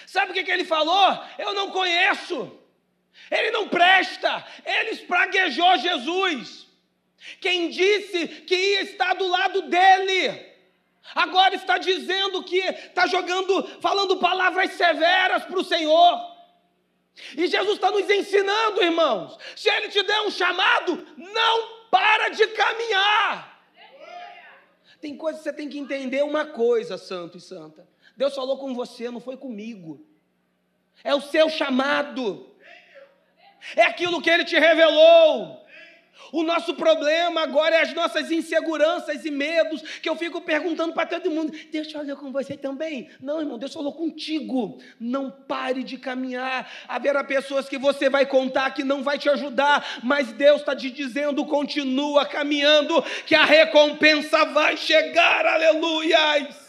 Sabe 0.08 0.32
o 0.32 0.34
que, 0.34 0.44
que 0.44 0.52
ele 0.52 0.66
falou? 0.66 1.24
Eu 1.38 1.54
não 1.54 1.72
conheço. 1.72 2.60
Ele 3.30 3.52
não 3.52 3.68
presta. 3.70 4.46
Ele 4.66 4.92
espraguejou 4.92 5.78
Jesus. 5.78 6.68
Quem 7.40 7.70
disse 7.70 8.28
que 8.28 8.56
ia 8.56 8.82
estar 8.82 9.14
do 9.14 9.28
lado 9.28 9.64
dele, 9.64 10.53
agora 11.16 11.56
está 11.56 11.78
dizendo 11.78 12.44
que 12.44 12.60
está 12.60 13.08
jogando, 13.08 13.64
falando 13.82 14.18
palavras 14.18 14.72
severas 14.72 15.46
para 15.46 15.60
o 15.60 15.64
Senhor. 15.64 16.34
E 17.38 17.48
Jesus 17.48 17.76
está 17.76 17.92
nos 17.92 18.10
ensinando, 18.10 18.82
irmãos. 18.82 19.38
Se 19.56 19.70
Ele 19.70 19.90
te 19.90 20.02
der 20.04 20.22
um 20.22 20.32
chamado, 20.32 21.06
não 21.18 21.88
para 21.90 22.30
de 22.30 22.48
caminhar. 22.48 23.54
Tem 25.00 25.16
coisas 25.16 25.42
que 25.42 25.50
você 25.50 25.54
tem 25.54 25.70
que 25.70 25.78
entender 25.78 26.24
uma 26.24 26.46
coisa, 26.46 26.98
santo 26.98 27.38
e 27.38 27.42
santa. 27.42 27.88
Deus 28.16 28.34
falou 28.34 28.58
com 28.58 28.74
você, 28.74 29.12
não 29.12 29.20
foi 29.20 29.36
comigo. 29.36 30.06
É 31.04 31.14
o 31.14 31.22
seu 31.22 31.50
chamado. 31.50 32.50
É 33.76 33.84
aquilo 33.84 34.22
que 34.22 34.30
ele 34.30 34.46
te 34.46 34.58
revelou. 34.58 35.63
O 36.32 36.44
nosso 36.44 36.74
problema 36.74 37.42
agora 37.42 37.76
é 37.76 37.82
as 37.82 37.94
nossas 37.94 38.32
inseguranças 38.32 39.26
e 39.26 39.32
medos, 39.32 39.82
que 40.00 40.10
eu 40.10 40.16
fico 40.16 40.42
perguntando 40.42 40.94
para 40.94 41.06
todo 41.06 41.32
mundo: 41.32 41.54
Deus 41.72 41.92
falou 41.92 42.16
com 42.16 42.32
você 42.32 42.58
também? 42.58 43.10
Não, 43.22 43.40
irmão, 43.40 43.58
Deus 43.58 43.74
falou 43.74 43.94
contigo. 43.94 44.80
Não 45.00 45.30
pare 45.30 45.84
de 45.84 45.98
caminhar. 45.98 46.72
Haverá 46.88 47.24
pessoas 47.24 47.68
que 47.68 47.78
você 47.78 48.10
vai 48.10 48.26
contar 48.26 48.72
que 48.72 48.84
não 48.84 49.04
vai 49.04 49.18
te 49.18 49.30
ajudar, 49.30 50.00
mas 50.04 50.32
Deus 50.34 50.62
está 50.62 50.76
te 50.76 50.90
dizendo: 50.90 51.46
continua 51.46 52.26
caminhando, 52.26 53.02
que 53.26 53.36
a 53.36 53.46
recompensa 53.46 54.46
vai 54.46 54.78
chegar. 54.78 55.46
Aleluias! 55.46 56.63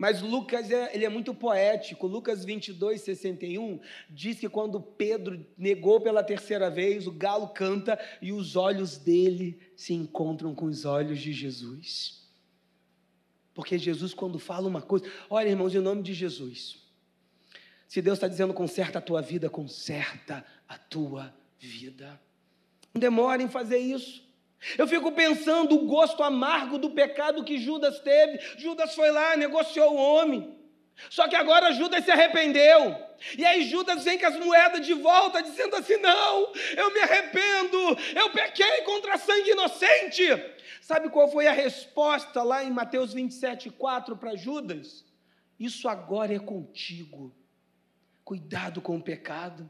Mas 0.00 0.22
Lucas 0.22 0.70
é, 0.70 0.94
ele 0.94 1.04
é 1.04 1.10
muito 1.10 1.34
poético. 1.34 2.06
Lucas 2.06 2.42
22, 2.42 3.02
61 3.02 3.78
diz 4.08 4.40
que 4.40 4.48
quando 4.48 4.80
Pedro 4.80 5.46
negou 5.58 6.00
pela 6.00 6.24
terceira 6.24 6.70
vez, 6.70 7.06
o 7.06 7.12
galo 7.12 7.48
canta 7.48 8.00
e 8.22 8.32
os 8.32 8.56
olhos 8.56 8.96
dele 8.96 9.60
se 9.76 9.92
encontram 9.92 10.54
com 10.54 10.64
os 10.64 10.86
olhos 10.86 11.20
de 11.20 11.34
Jesus. 11.34 12.26
Porque 13.52 13.76
Jesus, 13.76 14.14
quando 14.14 14.38
fala 14.38 14.66
uma 14.66 14.80
coisa, 14.80 15.04
olha, 15.28 15.50
irmãos, 15.50 15.74
em 15.74 15.80
nome 15.80 16.02
de 16.02 16.14
Jesus, 16.14 16.82
se 17.86 18.00
Deus 18.00 18.16
está 18.16 18.26
dizendo 18.26 18.54
conserta 18.54 19.00
a 19.00 19.02
tua 19.02 19.20
vida, 19.20 19.50
conserta 19.50 20.42
a 20.66 20.78
tua 20.78 21.30
vida. 21.58 22.18
Não 22.94 23.00
demore 23.00 23.42
em 23.42 23.50
fazer 23.50 23.76
isso. 23.76 24.26
Eu 24.76 24.86
fico 24.86 25.10
pensando 25.12 25.74
o 25.74 25.86
gosto 25.86 26.22
amargo 26.22 26.78
do 26.78 26.90
pecado 26.90 27.44
que 27.44 27.58
Judas 27.58 27.98
teve. 28.00 28.38
Judas 28.58 28.94
foi 28.94 29.10
lá, 29.10 29.36
negociou 29.36 29.94
o 29.94 29.96
homem. 29.96 30.58
Só 31.08 31.26
que 31.26 31.36
agora 31.36 31.72
Judas 31.72 32.04
se 32.04 32.10
arrependeu. 32.10 32.94
E 33.38 33.44
aí 33.44 33.62
Judas 33.62 34.04
vem 34.04 34.18
com 34.18 34.26
as 34.26 34.36
moedas 34.36 34.84
de 34.84 34.92
volta, 34.92 35.42
dizendo 35.42 35.76
assim: 35.76 35.96
não, 35.96 36.52
eu 36.76 36.92
me 36.92 37.00
arrependo, 37.00 37.78
eu 38.14 38.30
pequei 38.30 38.82
contra 38.82 39.16
sangue 39.16 39.50
inocente. 39.50 40.22
Sabe 40.82 41.08
qual 41.08 41.30
foi 41.30 41.46
a 41.46 41.52
resposta 41.52 42.42
lá 42.42 42.62
em 42.62 42.70
Mateus 42.70 43.14
27, 43.14 43.70
4 43.70 44.16
para 44.16 44.36
Judas? 44.36 45.04
Isso 45.58 45.88
agora 45.88 46.34
é 46.34 46.38
contigo. 46.38 47.34
Cuidado 48.24 48.80
com 48.80 48.96
o 48.96 49.02
pecado, 49.02 49.68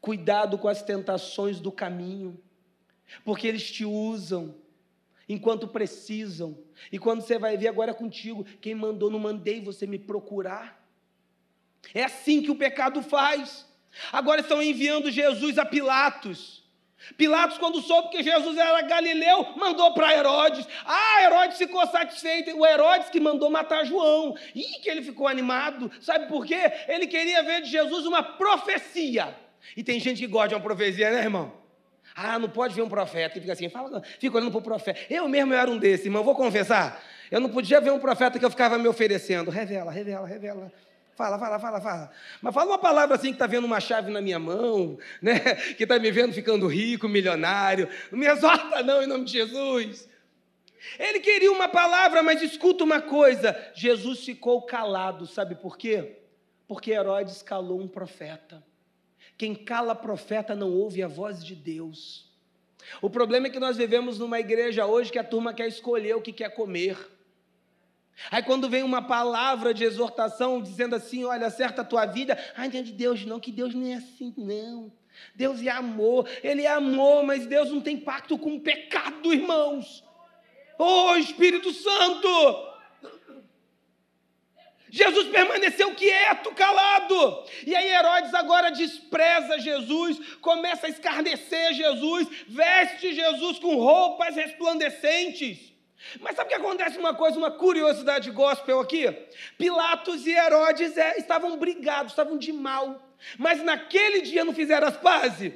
cuidado 0.00 0.58
com 0.58 0.68
as 0.68 0.82
tentações 0.82 1.60
do 1.60 1.70
caminho 1.70 2.42
porque 3.24 3.46
eles 3.46 3.70
te 3.70 3.84
usam 3.84 4.54
enquanto 5.28 5.68
precisam. 5.68 6.58
E 6.90 6.98
quando 6.98 7.20
você 7.20 7.38
vai 7.38 7.56
ver 7.56 7.68
agora 7.68 7.90
é 7.90 7.94
contigo, 7.94 8.44
quem 8.60 8.74
mandou, 8.74 9.10
não 9.10 9.18
mandei 9.18 9.60
você 9.60 9.86
me 9.86 9.98
procurar. 9.98 10.82
É 11.94 12.04
assim 12.04 12.42
que 12.42 12.50
o 12.50 12.56
pecado 12.56 13.02
faz. 13.02 13.66
Agora 14.12 14.40
estão 14.40 14.62
enviando 14.62 15.10
Jesus 15.10 15.58
a 15.58 15.64
Pilatos. 15.64 16.66
Pilatos, 17.16 17.58
quando 17.58 17.80
soube 17.80 18.10
que 18.10 18.22
Jesus 18.22 18.56
era 18.56 18.82
galileu, 18.82 19.54
mandou 19.56 19.94
para 19.94 20.14
Herodes. 20.14 20.66
Ah, 20.84 21.22
Herodes 21.22 21.56
ficou 21.56 21.86
satisfeito. 21.86 22.56
O 22.56 22.66
Herodes 22.66 23.08
que 23.08 23.20
mandou 23.20 23.48
matar 23.48 23.84
João. 23.84 24.36
Ih, 24.54 24.80
que 24.82 24.90
ele 24.90 25.02
ficou 25.02 25.28
animado. 25.28 25.90
Sabe 26.00 26.26
por 26.26 26.44
quê? 26.44 26.72
Ele 26.88 27.06
queria 27.06 27.42
ver 27.42 27.62
de 27.62 27.70
Jesus 27.70 28.04
uma 28.04 28.22
profecia. 28.22 29.36
E 29.76 29.84
tem 29.84 30.00
gente 30.00 30.18
que 30.18 30.26
gosta 30.26 30.48
de 30.48 30.54
uma 30.56 30.60
profecia, 30.60 31.10
né, 31.10 31.20
irmão? 31.20 31.67
Ah, 32.20 32.36
não 32.36 32.48
pode 32.48 32.74
ver 32.74 32.82
um 32.82 32.88
profeta 32.88 33.34
que 33.34 33.40
fica 33.40 33.52
assim, 33.52 33.68
fala, 33.68 34.02
fica 34.18 34.36
olhando 34.36 34.50
para 34.50 34.58
o 34.58 34.62
profeta. 34.62 34.98
Eu 35.08 35.28
mesmo 35.28 35.54
eu 35.54 35.58
era 35.58 35.70
um 35.70 35.78
desses, 35.78 36.06
irmão, 36.06 36.24
vou 36.24 36.34
confessar. 36.34 37.00
Eu 37.30 37.40
não 37.40 37.48
podia 37.48 37.80
ver 37.80 37.92
um 37.92 38.00
profeta 38.00 38.40
que 38.40 38.44
eu 38.44 38.50
ficava 38.50 38.76
me 38.76 38.88
oferecendo. 38.88 39.52
Revela, 39.52 39.92
revela, 39.92 40.26
revela. 40.26 40.72
Fala, 41.14 41.38
fala, 41.38 41.60
fala, 41.60 41.80
fala. 41.80 42.10
Mas 42.42 42.52
fala 42.52 42.72
uma 42.72 42.78
palavra 42.78 43.14
assim 43.14 43.28
que 43.28 43.34
está 43.34 43.46
vendo 43.46 43.66
uma 43.66 43.78
chave 43.78 44.10
na 44.10 44.20
minha 44.20 44.38
mão, 44.38 44.98
né? 45.22 45.38
que 45.76 45.84
está 45.84 45.96
me 45.96 46.10
vendo 46.10 46.32
ficando 46.32 46.66
rico, 46.66 47.08
milionário. 47.08 47.88
Não 48.10 48.18
me 48.18 48.26
exorta, 48.26 48.82
não, 48.82 49.00
em 49.00 49.06
nome 49.06 49.24
de 49.24 49.32
Jesus. 49.32 50.08
Ele 50.98 51.20
queria 51.20 51.52
uma 51.52 51.68
palavra, 51.68 52.20
mas 52.20 52.42
escuta 52.42 52.82
uma 52.82 53.00
coisa: 53.00 53.56
Jesus 53.74 54.24
ficou 54.24 54.62
calado, 54.62 55.24
sabe 55.24 55.54
por 55.54 55.78
quê? 55.78 56.16
Porque 56.66 56.90
Herodes 56.90 57.42
calou 57.42 57.80
um 57.80 57.86
profeta. 57.86 58.60
Quem 59.38 59.54
cala 59.54 59.94
profeta 59.94 60.56
não 60.56 60.72
ouve 60.72 61.00
a 61.00 61.06
voz 61.06 61.44
de 61.44 61.54
Deus. 61.54 62.28
O 63.00 63.08
problema 63.08 63.46
é 63.46 63.50
que 63.50 63.60
nós 63.60 63.76
vivemos 63.76 64.18
numa 64.18 64.40
igreja 64.40 64.84
hoje 64.84 65.12
que 65.12 65.18
a 65.18 65.22
turma 65.22 65.54
quer 65.54 65.68
escolher 65.68 66.16
o 66.16 66.20
que 66.20 66.32
quer 66.32 66.50
comer. 66.50 66.98
Aí 68.32 68.42
quando 68.42 68.68
vem 68.68 68.82
uma 68.82 69.00
palavra 69.00 69.72
de 69.72 69.84
exortação 69.84 70.60
dizendo 70.60 70.96
assim, 70.96 71.24
olha, 71.24 71.46
acerta 71.46 71.82
a 71.82 71.84
tua 71.84 72.04
vida, 72.04 72.36
ai, 72.56 72.68
não 72.68 72.80
é 72.80 72.82
de 72.82 72.92
Deus 72.92 73.24
não, 73.24 73.38
que 73.38 73.52
Deus 73.52 73.72
não 73.74 73.86
é 73.86 73.94
assim 73.94 74.34
não. 74.36 74.90
Deus 75.36 75.62
é 75.62 75.70
amor, 75.70 76.28
Ele 76.42 76.62
é 76.62 76.72
amor, 76.72 77.22
mas 77.22 77.46
Deus 77.46 77.70
não 77.70 77.80
tem 77.80 77.96
pacto 77.96 78.36
com 78.36 78.56
o 78.56 78.60
pecado, 78.60 79.32
irmãos. 79.32 80.04
Oh, 80.76 81.14
Espírito 81.14 81.72
Santo! 81.72 82.28
Jesus 84.90 85.28
permaneceu 85.28 85.94
quieto, 85.94 86.52
calado. 86.54 87.44
E 87.66 87.74
aí 87.74 87.90
Herodes 87.90 88.32
agora 88.34 88.70
despreza 88.70 89.58
Jesus, 89.58 90.18
começa 90.40 90.86
a 90.86 90.90
escarnecer 90.90 91.74
Jesus, 91.74 92.28
veste 92.46 93.12
Jesus 93.12 93.58
com 93.58 93.76
roupas 93.76 94.34
resplandecentes. 94.34 95.72
Mas 96.20 96.36
sabe 96.36 96.46
o 96.46 96.48
que 96.48 96.60
acontece 96.60 96.98
uma 96.98 97.14
coisa, 97.14 97.36
uma 97.36 97.50
curiosidade 97.50 98.30
gospel 98.30 98.80
aqui? 98.80 99.06
Pilatos 99.58 100.26
e 100.26 100.32
Herodes 100.32 100.96
é, 100.96 101.18
estavam 101.18 101.56
brigados, 101.56 102.12
estavam 102.12 102.38
de 102.38 102.52
mal. 102.52 103.02
Mas 103.36 103.62
naquele 103.62 104.22
dia 104.22 104.44
não 104.44 104.54
fizeram 104.54 104.86
as 104.86 104.96
pazes. 104.96 105.52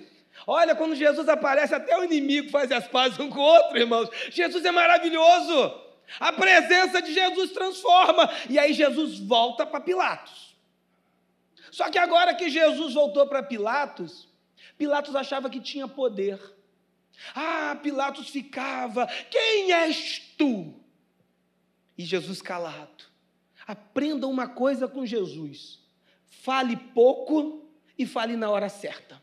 Olha, 0.47 0.75
quando 0.75 0.95
Jesus 0.97 1.29
aparece, 1.29 1.75
até 1.75 1.97
o 1.97 2.05
inimigo 2.05 2.51
faz 2.51 2.73
as 2.73 2.87
pazes 2.89 3.19
um 3.19 3.31
com 3.31 3.39
o 3.39 3.43
outro, 3.43 3.79
irmãos. 3.79 4.09
Jesus 4.31 4.65
é 4.65 4.73
maravilhoso. 4.73 5.92
A 6.21 6.33
presença 6.33 7.01
de 7.01 7.13
Jesus 7.13 7.53
transforma. 7.53 8.31
E 8.49 8.59
aí 8.59 8.73
Jesus 8.73 9.19
volta 9.19 9.67
para 9.67 9.81
Pilatos. 9.81 10.57
Só 11.71 11.91
que 11.91 11.99
agora 11.99 12.35
que 12.35 12.51
Jesus 12.51 12.95
voltou 12.95 13.27
para 13.27 13.43
Pilatos, 13.43 14.29
Pilatos 14.77 15.17
achava 15.17 15.49
que 15.49 15.61
tinha 15.61 15.89
poder. 15.89 16.39
Ah, 17.35 17.79
Pilatos 17.83 18.29
ficava: 18.29 19.07
Quem 19.31 19.73
és 19.73 20.19
tu? 20.37 20.75
E 21.97 22.05
Jesus 22.05 22.43
calado. 22.43 23.05
Aprenda 23.67 24.27
uma 24.27 24.49
coisa 24.49 24.87
com 24.89 25.07
Jesus: 25.07 25.81
fale 26.29 26.77
pouco 26.77 27.67
e 27.99 28.07
fale 28.07 28.37
na 28.37 28.51
hora 28.51 28.69
certa. 28.69 29.23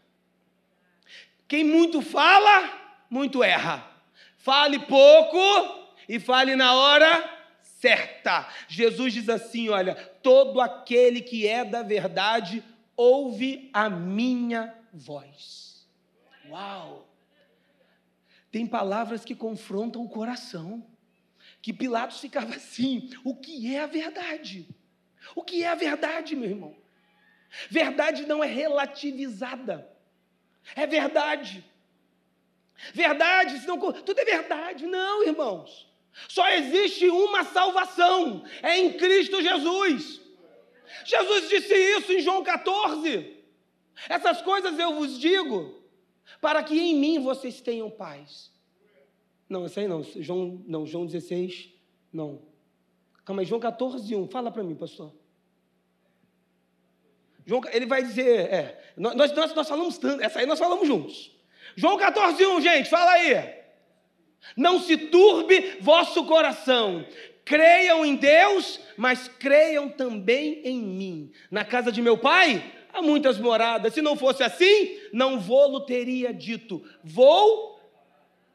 Quem 1.48 1.63
muito 1.63 2.01
fala, 2.01 3.05
muito 3.10 3.43
erra. 3.43 3.86
Fale 4.38 4.79
pouco 4.79 5.78
e 6.09 6.19
fale 6.19 6.55
na 6.55 6.74
hora 6.74 7.39
certa. 7.61 8.51
Jesus 8.67 9.13
diz 9.13 9.29
assim: 9.29 9.69
olha, 9.69 9.93
todo 10.24 10.59
aquele 10.59 11.22
que 11.22 11.48
é 11.48 11.63
da 11.63 11.83
verdade 11.83 12.63
ouve 12.98 13.69
a 13.72 13.87
minha 13.87 14.75
voz. 14.91 15.87
Uau! 16.50 17.07
Tem 18.51 18.65
palavras 18.65 19.24
que 19.24 19.35
confrontam 19.35 20.03
o 20.03 20.09
coração. 20.09 20.83
Que 21.61 21.72
Pilatos 21.72 22.19
ficava 22.19 22.55
assim: 22.55 23.11
o 23.24 23.35
que 23.35 23.75
é 23.75 23.81
a 23.81 23.87
verdade? 23.87 24.67
O 25.35 25.43
que 25.43 25.63
é 25.63 25.67
a 25.67 25.75
verdade, 25.75 26.35
meu 26.35 26.50
irmão? 26.50 26.75
Verdade 27.69 28.25
não 28.25 28.43
é 28.43 28.48
relativizada, 28.48 29.87
é 30.75 30.87
verdade. 30.87 31.63
Verdade, 32.93 33.59
senão 33.59 33.77
tudo 33.91 34.19
é 34.19 34.25
verdade. 34.25 34.87
Não, 34.87 35.24
irmãos. 35.24 35.88
Só 36.27 36.48
existe 36.50 37.10
uma 37.10 37.44
salvação, 37.44 38.44
é 38.62 38.77
em 38.77 38.94
Cristo 38.94 39.42
Jesus. 39.42 40.22
Jesus 41.05 41.50
disse 41.50 41.74
isso 41.74 42.12
em 42.14 42.20
João 42.20 42.44
14. 42.44 43.38
Essas 44.08 44.42
coisas 44.42 44.77
eu 44.77 44.96
vos 44.96 45.20
digo 45.20 45.79
para 46.40 46.64
que 46.64 46.79
em 46.79 46.96
mim 46.96 47.20
vocês 47.20 47.62
tenham 47.62 47.90
paz. 47.90 48.51
Não, 49.48 49.66
esse 49.66 49.79
aí 49.79 49.88
não, 49.88 50.03
João, 50.03 50.62
não, 50.68 50.86
João 50.86 51.05
16, 51.05 51.70
não. 52.14 52.42
Calma 53.25 53.42
aí, 53.42 53.46
João 53.46 53.60
14, 53.60 54.16
1, 54.16 54.27
fala 54.27 54.51
para 54.51 54.64
mim, 54.64 54.75
pastor. 54.75 55.12
João, 57.46 57.62
ele 57.72 57.88
vai 57.88 58.03
dizer, 58.03 58.53
é, 58.53 58.94
nós, 58.96 59.16
nós, 59.16 59.53
nós 59.55 59.68
falamos 59.68 59.98
tanto, 59.98 60.24
essa 60.24 60.40
aí 60.40 60.46
nós 60.46 60.60
falamos 60.60 60.88
juntos. 60.88 61.32
João 61.75 61.98
14, 61.98 62.46
1, 62.46 62.62
gente, 62.62 62.90
fala 62.90 63.12
aí. 63.12 63.58
Não 64.55 64.79
se 64.79 64.97
turbe 64.97 65.77
vosso 65.81 66.25
coração. 66.25 67.05
Creiam 67.45 68.05
em 68.05 68.15
Deus, 68.15 68.79
mas 68.97 69.27
creiam 69.27 69.89
também 69.89 70.61
em 70.63 70.79
mim. 70.79 71.31
Na 71.49 71.65
casa 71.65 71.91
de 71.91 72.01
meu 72.01 72.17
pai 72.17 72.63
há 72.93 73.01
muitas 73.01 73.37
moradas. 73.37 73.93
Se 73.93 74.01
não 74.01 74.15
fosse 74.15 74.43
assim, 74.43 74.99
não 75.11 75.39
vou-lo 75.39 75.81
teria 75.81 76.33
dito: 76.33 76.83
Vou 77.03 77.79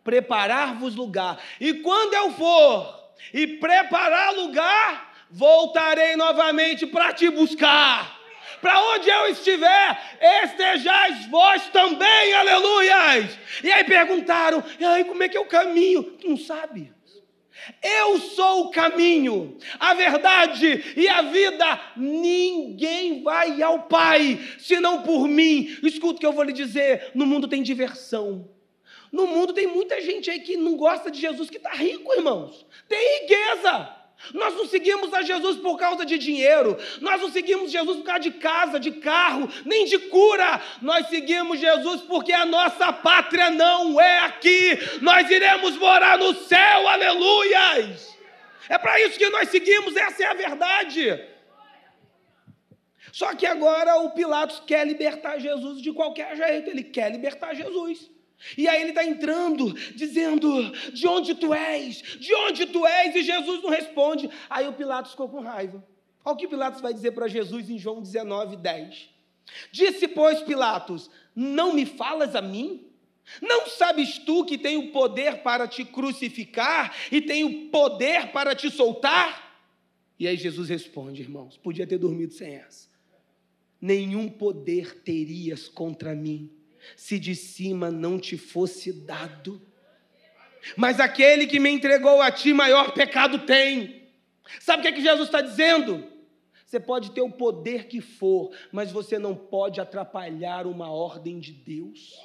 preparar-vos 0.05 0.95
lugar. 0.95 1.43
E 1.61 1.75
quando 1.75 2.15
eu 2.15 2.33
for 2.33 3.13
e 3.33 3.47
preparar 3.47 4.35
lugar, 4.35 5.27
voltarei 5.31 6.15
novamente 6.15 6.87
para 6.87 7.13
te 7.13 7.29
buscar. 7.31 8.14
Para 8.61 8.81
onde 8.95 9.09
eu 9.09 9.29
estiver, 9.29 10.19
estejais 10.45 11.27
vós 11.27 11.69
também, 11.69 12.35
aleluias. 12.35 13.39
E 13.63 13.71
aí 13.71 13.85
perguntaram: 13.85 14.63
e 14.79 14.85
aí 14.85 15.05
como 15.05 15.23
é 15.23 15.29
que 15.29 15.37
é 15.37 15.41
o 15.41 15.47
caminho? 15.47 16.03
Tu 16.03 16.29
não 16.29 16.37
sabe. 16.37 16.93
Eu 17.83 18.19
sou 18.19 18.67
o 18.67 18.71
caminho, 18.71 19.57
a 19.79 19.95
verdade 19.95 20.93
e 20.97 21.09
a 21.09 21.23
vida. 21.23 21.81
Ninguém 21.97 23.23
vai 23.23 23.63
ao 23.63 23.85
Pai 23.85 24.39
senão 24.59 25.03
por 25.03 25.27
mim. 25.27 25.77
Escuta 25.83 26.17
o 26.17 26.21
que 26.21 26.27
eu 26.27 26.33
vou 26.33 26.45
lhe 26.45 26.53
dizer: 26.53 27.11
no 27.15 27.27
mundo 27.27 27.49
tem 27.49 27.63
diversão. 27.63 28.49
No 29.11 29.27
mundo 29.29 29.53
tem 29.53 29.67
muita 29.67 30.01
gente 30.01 30.29
aí 30.29 30.41
que 30.41 30.57
não 30.57 30.77
gosta 30.77 31.11
de 31.11 31.21
Jesus, 31.21 31.49
que 31.49 31.57
está 31.57 31.71
rico, 31.71 32.13
irmãos. 32.13 32.67
Tem 32.89 33.21
riqueza. 33.21 34.04
Nós 34.33 34.55
não 34.55 34.67
seguimos 34.67 35.13
a 35.13 35.23
Jesus 35.23 35.59
por 35.59 35.77
causa 35.77 36.05
de 36.07 36.17
dinheiro, 36.17 36.79
nós 37.01 37.21
não 37.21 37.31
seguimos 37.31 37.71
Jesus 37.71 37.99
por 37.99 38.05
causa 38.05 38.21
de 38.21 38.31
casa, 38.31 38.81
de 38.81 38.93
carro, 38.93 39.49
nem 39.67 39.85
de 39.85 39.99
cura. 39.99 40.63
Nós 40.81 41.09
seguimos 41.09 41.61
Jesus 41.61 42.01
porque 42.03 42.33
a 42.33 42.47
nossa 42.47 42.93
pátria 42.93 43.51
não 43.51 44.01
é 44.01 44.21
aqui. 44.21 44.79
Nós 45.03 45.29
iremos 45.31 45.77
morar 45.77 46.17
no 46.19 46.35
céu, 46.35 46.89
aleluias. 46.89 48.17
É 48.69 48.79
para 48.79 48.99
isso 49.03 49.19
que 49.19 49.29
nós 49.29 49.51
seguimos, 49.51 49.95
essa 49.95 50.23
é 50.23 50.27
a 50.27 50.35
verdade. 50.35 51.23
Só 53.13 53.35
que 53.35 53.47
agora 53.47 53.97
o 53.99 54.11
Pilatos 54.11 54.61
quer 54.67 54.87
libertar 54.87 55.39
Jesus 55.39 55.81
de 55.83 55.93
qualquer 55.93 56.35
jeito, 56.35 56.71
ele 56.71 56.83
quer 56.83 57.13
libertar 57.13 57.55
Jesus. 57.55 58.11
E 58.57 58.69
aí 58.69 58.83
ele 58.83 58.91
está 58.91 59.05
entrando, 59.05 59.73
dizendo: 59.95 60.71
De 60.93 61.07
onde 61.07 61.35
tu 61.35 61.55
és? 61.55 62.03
De 62.19 62.35
onde 62.35 62.67
tu 62.67 62.87
és? 62.87 63.15
E 63.15 63.23
Jesus 63.23 63.63
não 63.63 63.71
responde. 63.71 64.29
Aí 64.51 64.69
o 64.69 64.73
Pilatos 64.73 65.13
ficou 65.13 65.29
com 65.29 65.41
raiva. 65.41 65.85
Olha 66.25 66.35
o 66.35 66.37
que 66.37 66.49
Pilatos 66.49 66.81
vai 66.81 66.93
dizer 66.93 67.13
para 67.13 67.29
Jesus 67.29 67.69
em 67.71 67.79
João 67.79 68.01
19, 68.01 68.57
10. 68.57 69.11
Disse, 69.73 70.09
pois, 70.09 70.41
Pilatos: 70.43 71.11
Não 71.35 71.73
me 71.73 71.87
falas 71.87 72.35
a 72.35 72.43
mim? 72.43 72.87
Não 73.41 73.67
sabes 73.67 74.19
tu 74.19 74.45
que 74.45 74.59
tenho 74.59 74.93
poder 74.93 75.43
para 75.43 75.67
te 75.67 75.83
crucificar 75.85 76.95
e 77.11 77.23
tenho 77.23 77.71
poder 77.71 78.31
para 78.33 78.55
te 78.55 78.71
soltar? 78.71 79.43
E 80.19 80.29
aí 80.29 80.37
Jesus 80.37 80.69
responde, 80.69 81.23
irmãos: 81.23 81.57
Podia 81.57 81.87
ter 81.87 81.99
dormido 81.99 82.35
sem 82.35 82.55
essa. 82.55 82.89
Nenhum 83.81 84.29
poder 84.29 85.01
terias 85.01 85.69
contra 85.69 86.15
mim 86.15 86.54
se 86.97 87.19
de 87.19 87.35
cima 87.35 87.91
não 87.91 88.19
te 88.19 88.37
fosse 88.37 88.93
dado. 88.93 89.61
Mas 90.77 91.01
aquele 91.01 91.47
que 91.47 91.61
me 91.61 91.71
entregou 91.71 92.23
a 92.23 92.31
ti, 92.31 92.53
maior 92.53 92.93
pecado 92.93 93.41
tem. 93.41 94.03
Sabe 94.61 94.81
o 94.81 94.83
que, 94.83 94.89
é 94.89 94.93
que 94.93 95.03
Jesus 95.03 95.29
está 95.29 95.41
dizendo? 95.41 96.07
Você 96.65 96.81
pode 96.81 97.13
ter 97.13 97.21
o 97.21 97.31
poder 97.31 97.87
que 97.87 98.01
for, 98.01 98.51
mas 98.73 98.91
você 98.91 99.19
não 99.19 99.35
pode 99.35 99.81
atrapalhar 99.81 100.67
uma 100.67 100.91
ordem 100.91 101.39
de 101.39 101.53
Deus. 101.53 102.19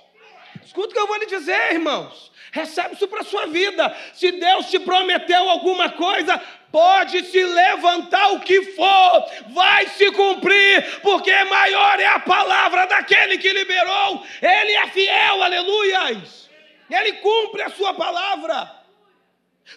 Escuta 0.64 0.90
o 0.90 0.94
que 0.94 1.00
eu 1.00 1.08
vou 1.08 1.18
lhe 1.18 1.28
dizer, 1.28 1.74
irmãos. 1.74 2.32
Recebe 2.52 2.96
isso 2.96 3.08
para 3.08 3.22
a 3.22 3.26
sua 3.26 3.46
vida. 3.46 3.96
Se 4.14 4.32
Deus 4.32 4.70
te 4.70 4.80
prometeu 4.80 5.48
alguma 5.50 5.92
coisa, 5.92 6.42
pode 6.72 7.24
se 7.26 7.44
levantar 7.44 8.34
o 8.34 8.40
que 8.40 8.74
for, 8.74 9.26
vai 9.50 9.88
se 9.88 10.12
cumprir, 10.12 11.02
porque 11.02 11.44
maior 11.46 12.00
é 12.00 12.06
a 12.06 12.20
palavra 12.20 12.86
daquele 12.86 13.38
que 13.38 13.52
liberou. 13.52 14.24
Ele 14.42 14.72
é 14.74 14.88
fiel, 14.88 15.44
aleluias. 15.44 16.50
Ele 16.90 17.14
cumpre 17.14 17.62
a 17.62 17.70
sua 17.70 17.94
palavra. 17.94 18.80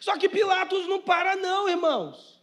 Só 0.00 0.16
que 0.16 0.28
Pilatos 0.28 0.86
não 0.86 1.00
para, 1.00 1.36
não, 1.36 1.68
irmãos. 1.68 2.40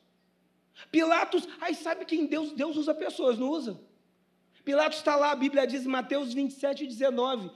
Pilatos, 0.91 1.47
aí 1.61 1.75
sabe 1.75 2.05
quem 2.05 2.25
Deus, 2.25 2.51
Deus 2.53 2.77
usa 2.77 2.93
pessoas, 2.93 3.37
não 3.37 3.49
usa? 3.49 3.79
Pilatos 4.63 4.99
está 4.99 5.15
lá, 5.15 5.31
a 5.31 5.35
Bíblia 5.35 5.65
diz 5.65 5.85
Mateus 5.85 6.33
27, 6.33 6.85
19. 6.85 7.51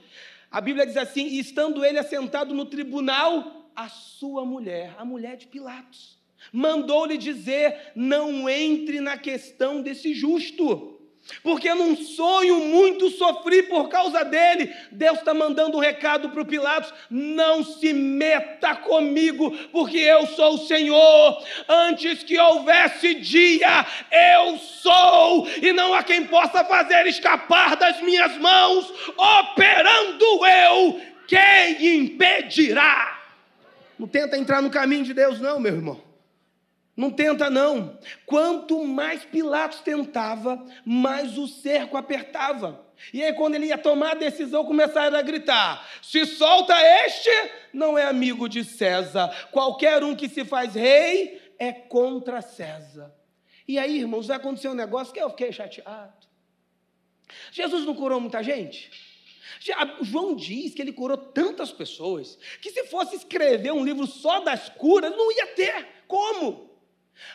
A 0.50 0.60
Bíblia 0.60 0.86
diz 0.86 0.96
assim: 0.96 1.26
estando 1.26 1.84
ele 1.84 1.98
assentado 1.98 2.54
no 2.54 2.66
tribunal, 2.66 3.70
a 3.74 3.88
sua 3.88 4.44
mulher, 4.44 4.94
a 4.98 5.04
mulher 5.04 5.36
de 5.36 5.46
Pilatos, 5.46 6.18
mandou-lhe 6.52 7.16
dizer: 7.16 7.92
não 7.94 8.48
entre 8.48 9.00
na 9.00 9.16
questão 9.16 9.82
desse 9.82 10.14
justo 10.14 10.94
porque 11.42 11.72
num 11.72 11.96
sonho 11.96 12.60
muito 12.60 13.10
sofri 13.10 13.62
por 13.62 13.88
causa 13.88 14.24
dele. 14.24 14.72
Deus 14.92 15.18
está 15.18 15.32
mandando 15.32 15.76
um 15.76 15.80
recado 15.80 16.28
para 16.28 16.42
o 16.42 16.46
Pilatos: 16.46 16.92
não 17.10 17.64
se 17.64 17.92
meta 17.92 18.76
comigo, 18.76 19.50
porque 19.72 19.98
eu 19.98 20.26
sou 20.26 20.54
o 20.54 20.66
Senhor. 20.66 21.42
Antes 21.68 22.22
que 22.22 22.38
houvesse 22.38 23.14
dia, 23.14 23.86
eu 24.36 24.58
sou, 24.58 25.48
e 25.62 25.72
não 25.72 25.94
há 25.94 26.02
quem 26.02 26.26
possa 26.26 26.64
fazer 26.64 27.06
escapar 27.06 27.76
das 27.76 28.00
minhas 28.02 28.36
mãos, 28.38 28.92
operando 29.16 30.46
eu, 30.46 31.00
quem 31.26 31.96
impedirá? 31.96 33.22
Não 33.98 34.06
tenta 34.06 34.36
entrar 34.36 34.60
no 34.60 34.70
caminho 34.70 35.04
de 35.04 35.14
Deus, 35.14 35.40
não, 35.40 35.58
meu 35.58 35.74
irmão. 35.74 36.03
Não 36.96 37.10
tenta, 37.10 37.50
não. 37.50 37.98
Quanto 38.24 38.84
mais 38.84 39.24
Pilatos 39.24 39.80
tentava, 39.80 40.64
mais 40.84 41.36
o 41.36 41.48
cerco 41.48 41.96
apertava. 41.96 42.84
E 43.12 43.22
aí, 43.22 43.32
quando 43.32 43.56
ele 43.56 43.66
ia 43.66 43.78
tomar 43.78 44.12
a 44.12 44.14
decisão, 44.14 44.64
começaram 44.64 45.16
a 45.16 45.22
gritar: 45.22 45.88
se 46.00 46.24
solta 46.24 46.74
este, 47.04 47.30
não 47.72 47.98
é 47.98 48.04
amigo 48.04 48.48
de 48.48 48.64
César. 48.64 49.28
Qualquer 49.50 50.04
um 50.04 50.14
que 50.14 50.28
se 50.28 50.44
faz 50.44 50.74
rei 50.74 51.42
é 51.58 51.72
contra 51.72 52.40
César. 52.40 53.12
E 53.66 53.78
aí, 53.78 53.98
irmãos, 53.98 54.28
vai 54.28 54.36
acontecer 54.36 54.68
um 54.68 54.74
negócio 54.74 55.12
que 55.12 55.20
eu 55.20 55.30
fiquei 55.30 55.50
chateado. 55.50 56.12
Jesus 57.50 57.84
não 57.84 57.94
curou 57.94 58.20
muita 58.20 58.42
gente? 58.42 58.90
João 60.02 60.36
diz 60.36 60.74
que 60.74 60.82
ele 60.82 60.92
curou 60.92 61.16
tantas 61.16 61.72
pessoas 61.72 62.38
que 62.60 62.70
se 62.70 62.84
fosse 62.84 63.16
escrever 63.16 63.72
um 63.72 63.84
livro 63.84 64.06
só 64.06 64.40
das 64.40 64.68
curas, 64.68 65.10
não 65.16 65.32
ia 65.32 65.46
ter 65.48 65.86
como. 66.06 66.73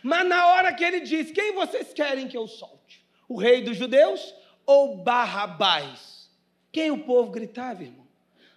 Mas 0.04 0.28
na 0.28 0.48
hora 0.48 0.74
que 0.74 0.84
ele 0.84 1.00
diz: 1.02 1.32
Quem 1.32 1.54
vocês 1.54 1.94
querem 1.94 2.28
que 2.28 2.38
eu 2.38 2.48
solte? 2.48 3.06
O 3.28 3.38
rei 3.38 3.62
dos 3.62 3.78
judeus 3.78 4.34
ou 4.66 4.98
Barrabás? 4.98 6.30
Quem 6.72 6.92
o 6.92 7.04
povo 7.04 7.32
gritava, 7.32 7.84
irmão? 7.84 8.08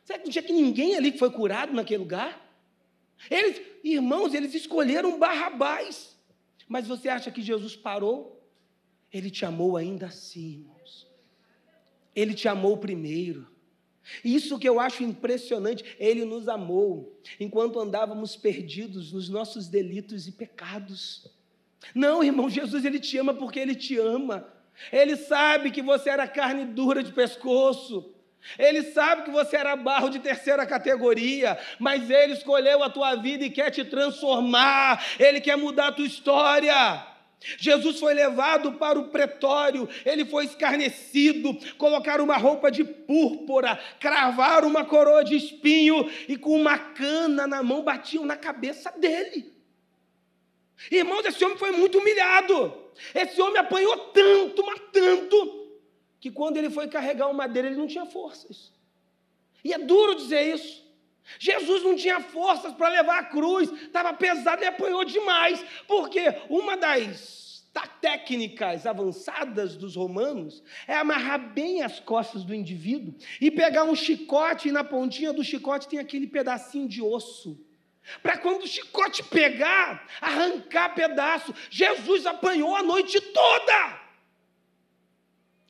Será 0.04 0.18
que 0.18 0.24
não 0.24 0.32
tinha 0.32 0.42
que 0.42 0.52
ninguém 0.52 0.96
ali 0.96 1.12
que 1.12 1.18
foi 1.18 1.30
curado 1.30 1.72
naquele 1.72 2.02
lugar? 2.02 2.40
Eles, 3.30 3.60
irmãos, 3.84 4.34
eles 4.34 4.54
escolheram 4.54 5.18
Barrabás. 5.18 6.16
Mas 6.68 6.86
você 6.86 7.08
acha 7.08 7.30
que 7.30 7.42
Jesus 7.42 7.76
parou? 7.76 8.42
Ele 9.12 9.30
te 9.30 9.44
amou 9.44 9.76
ainda 9.76 10.06
assim, 10.06 10.52
irmãos. 10.52 11.06
Ele 12.14 12.34
te 12.34 12.48
amou 12.48 12.76
primeiro. 12.78 13.51
Isso 14.24 14.58
que 14.58 14.68
eu 14.68 14.80
acho 14.80 15.02
impressionante, 15.02 15.84
ele 15.98 16.24
nos 16.24 16.48
amou 16.48 17.18
enquanto 17.38 17.78
andávamos 17.80 18.36
perdidos 18.36 19.12
nos 19.12 19.28
nossos 19.28 19.68
delitos 19.68 20.26
e 20.26 20.32
pecados. 20.32 21.30
Não, 21.94 22.22
irmão, 22.22 22.50
Jesus 22.50 22.84
ele 22.84 22.98
te 22.98 23.18
ama 23.18 23.34
porque 23.34 23.58
ele 23.58 23.74
te 23.74 23.98
ama. 23.98 24.46
Ele 24.92 25.16
sabe 25.16 25.70
que 25.70 25.82
você 25.82 26.10
era 26.10 26.26
carne 26.26 26.64
dura 26.64 27.02
de 27.02 27.12
pescoço. 27.12 28.12
Ele 28.58 28.82
sabe 28.82 29.22
que 29.22 29.30
você 29.30 29.56
era 29.56 29.76
barro 29.76 30.08
de 30.08 30.18
terceira 30.18 30.66
categoria, 30.66 31.56
mas 31.78 32.10
ele 32.10 32.32
escolheu 32.32 32.82
a 32.82 32.90
tua 32.90 33.14
vida 33.14 33.44
e 33.44 33.50
quer 33.50 33.70
te 33.70 33.84
transformar. 33.84 35.04
Ele 35.18 35.40
quer 35.40 35.56
mudar 35.56 35.88
a 35.88 35.92
tua 35.92 36.06
história. 36.06 37.06
Jesus 37.58 37.98
foi 37.98 38.14
levado 38.14 38.72
para 38.74 38.98
o 38.98 39.08
pretório, 39.08 39.88
ele 40.04 40.24
foi 40.24 40.44
escarnecido, 40.44 41.56
colocaram 41.76 42.24
uma 42.24 42.36
roupa 42.36 42.70
de 42.70 42.84
púrpura, 42.84 43.78
cravaram 43.98 44.68
uma 44.68 44.84
coroa 44.84 45.24
de 45.24 45.36
espinho 45.36 46.10
e 46.28 46.36
com 46.36 46.54
uma 46.54 46.78
cana 46.78 47.46
na 47.46 47.62
mão 47.62 47.82
batiam 47.82 48.24
na 48.24 48.36
cabeça 48.36 48.90
dele. 48.92 49.52
Irmãos, 50.90 51.24
esse 51.24 51.44
homem 51.44 51.56
foi 51.56 51.70
muito 51.70 51.98
humilhado. 51.98 52.82
Esse 53.14 53.40
homem 53.40 53.58
apanhou 53.58 53.96
tanto, 54.08 54.64
mas 54.64 54.80
tanto, 54.92 55.70
que 56.20 56.30
quando 56.30 56.56
ele 56.56 56.70
foi 56.70 56.88
carregar 56.88 57.28
o 57.28 57.34
madeira, 57.34 57.68
ele 57.68 57.76
não 57.76 57.86
tinha 57.86 58.06
forças. 58.06 58.72
E 59.64 59.72
é 59.72 59.78
duro 59.78 60.14
dizer 60.14 60.54
isso. 60.54 60.82
Jesus 61.38 61.82
não 61.82 61.96
tinha 61.96 62.20
forças 62.20 62.72
para 62.74 62.88
levar 62.88 63.18
a 63.20 63.24
cruz, 63.24 63.70
estava 63.70 64.12
pesado 64.12 64.62
e 64.62 64.66
apanhou 64.66 65.04
demais, 65.04 65.64
porque 65.86 66.22
uma 66.48 66.76
das 66.76 67.42
técnicas 68.02 68.84
avançadas 68.84 69.76
dos 69.76 69.94
romanos 69.94 70.62
é 70.88 70.94
amarrar 70.94 71.54
bem 71.54 71.82
as 71.82 72.00
costas 72.00 72.44
do 72.44 72.52
indivíduo 72.52 73.14
e 73.40 73.50
pegar 73.50 73.84
um 73.84 73.94
chicote 73.94 74.68
e 74.68 74.72
na 74.72 74.82
pontinha 74.82 75.32
do 75.32 75.44
chicote 75.44 75.88
tem 75.88 76.00
aquele 76.00 76.26
pedacinho 76.26 76.88
de 76.88 77.00
osso. 77.00 77.64
Para 78.20 78.36
quando 78.36 78.64
o 78.64 78.66
chicote 78.66 79.22
pegar, 79.22 80.06
arrancar 80.20 80.94
pedaço. 80.94 81.54
Jesus 81.70 82.26
apanhou 82.26 82.74
a 82.74 82.82
noite 82.82 83.20
toda. 83.20 84.02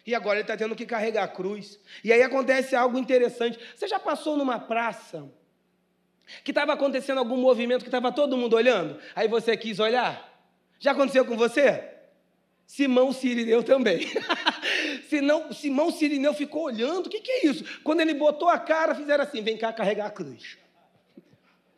E 0.07 0.15
agora 0.15 0.37
ele 0.37 0.45
está 0.45 0.57
tendo 0.57 0.75
que 0.75 0.87
carregar 0.87 1.25
a 1.25 1.29
cruz. 1.29 1.79
E 2.03 2.11
aí 2.11 2.23
acontece 2.23 2.75
algo 2.75 2.99
interessante. 2.99 3.59
Você 3.77 3.87
já 3.87 4.01
passou 4.01 4.37
numa 4.39 4.59
praça 4.59 5.31
que 6.45 6.51
estava 6.51 6.73
acontecendo 6.73 7.19
algum 7.19 7.37
movimento 7.37 7.83
que 7.83 7.89
estava 7.89 8.13
todo 8.13 8.37
mundo 8.37 8.55
olhando? 8.55 8.99
Aí 9.15 9.29
você 9.29 9.57
quis 9.57 9.79
olhar? 9.79 10.31
Já 10.79 10.93
aconteceu 10.93 11.25
com 11.25 11.37
você? 11.37 11.93
Simão 12.67 13.13
Sirineu 13.13 13.63
também. 13.63 14.11
Senão, 15.09 15.53
Simão 15.53 15.91
Sirineu 15.91 16.33
ficou 16.33 16.65
olhando, 16.65 17.07
o 17.07 17.11
que, 17.11 17.21
que 17.21 17.31
é 17.31 17.47
isso? 17.47 17.65
Quando 17.85 18.01
ele 18.01 18.15
botou 18.15 18.49
a 18.49 18.59
cara, 18.59 18.95
fizeram 18.95 19.23
assim: 19.23 19.43
vem 19.43 19.59
cá 19.59 19.73
carregar 19.73 20.07
a 20.07 20.11
cruz. 20.11 20.57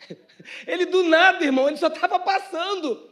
Ele 0.67 0.87
do 0.87 1.03
nada, 1.05 1.43
irmão, 1.43 1.69
ele 1.69 1.79
só 1.79 1.87
estava 1.87 2.19
passando. 2.19 3.11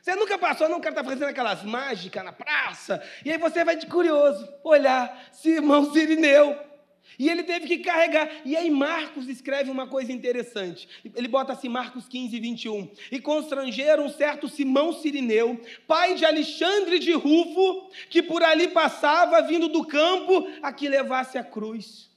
Você 0.00 0.14
nunca 0.14 0.38
passou, 0.38 0.68
não, 0.68 0.78
o 0.78 0.80
cara 0.80 0.94
está 0.94 1.04
fazendo 1.04 1.28
aquelas 1.28 1.62
mágicas 1.62 2.24
na 2.24 2.32
praça, 2.32 3.02
e 3.22 3.30
aí 3.30 3.36
você 3.36 3.62
vai 3.62 3.76
de 3.76 3.86
curioso 3.86 4.48
olhar, 4.64 5.28
Simão 5.32 5.92
Sirineu. 5.92 6.69
E 7.18 7.28
ele 7.28 7.42
teve 7.42 7.66
que 7.66 7.78
carregar. 7.78 8.30
E 8.44 8.56
aí 8.56 8.70
Marcos 8.70 9.28
escreve 9.28 9.70
uma 9.70 9.86
coisa 9.86 10.12
interessante. 10.12 10.88
Ele 11.14 11.28
bota 11.28 11.52
assim, 11.52 11.68
Marcos 11.68 12.08
15, 12.08 12.38
21. 12.38 12.90
E 13.10 13.20
constrangeram 13.20 14.06
um 14.06 14.08
certo 14.08 14.48
Simão 14.48 14.92
Sirineu, 14.92 15.60
pai 15.86 16.14
de 16.14 16.24
Alexandre 16.24 16.98
de 16.98 17.12
Rufo, 17.12 17.90
que 18.08 18.22
por 18.22 18.42
ali 18.42 18.68
passava, 18.68 19.42
vindo 19.42 19.68
do 19.68 19.84
campo, 19.84 20.48
a 20.62 20.72
que 20.72 20.88
levasse 20.88 21.36
a 21.36 21.44
cruz. 21.44 22.10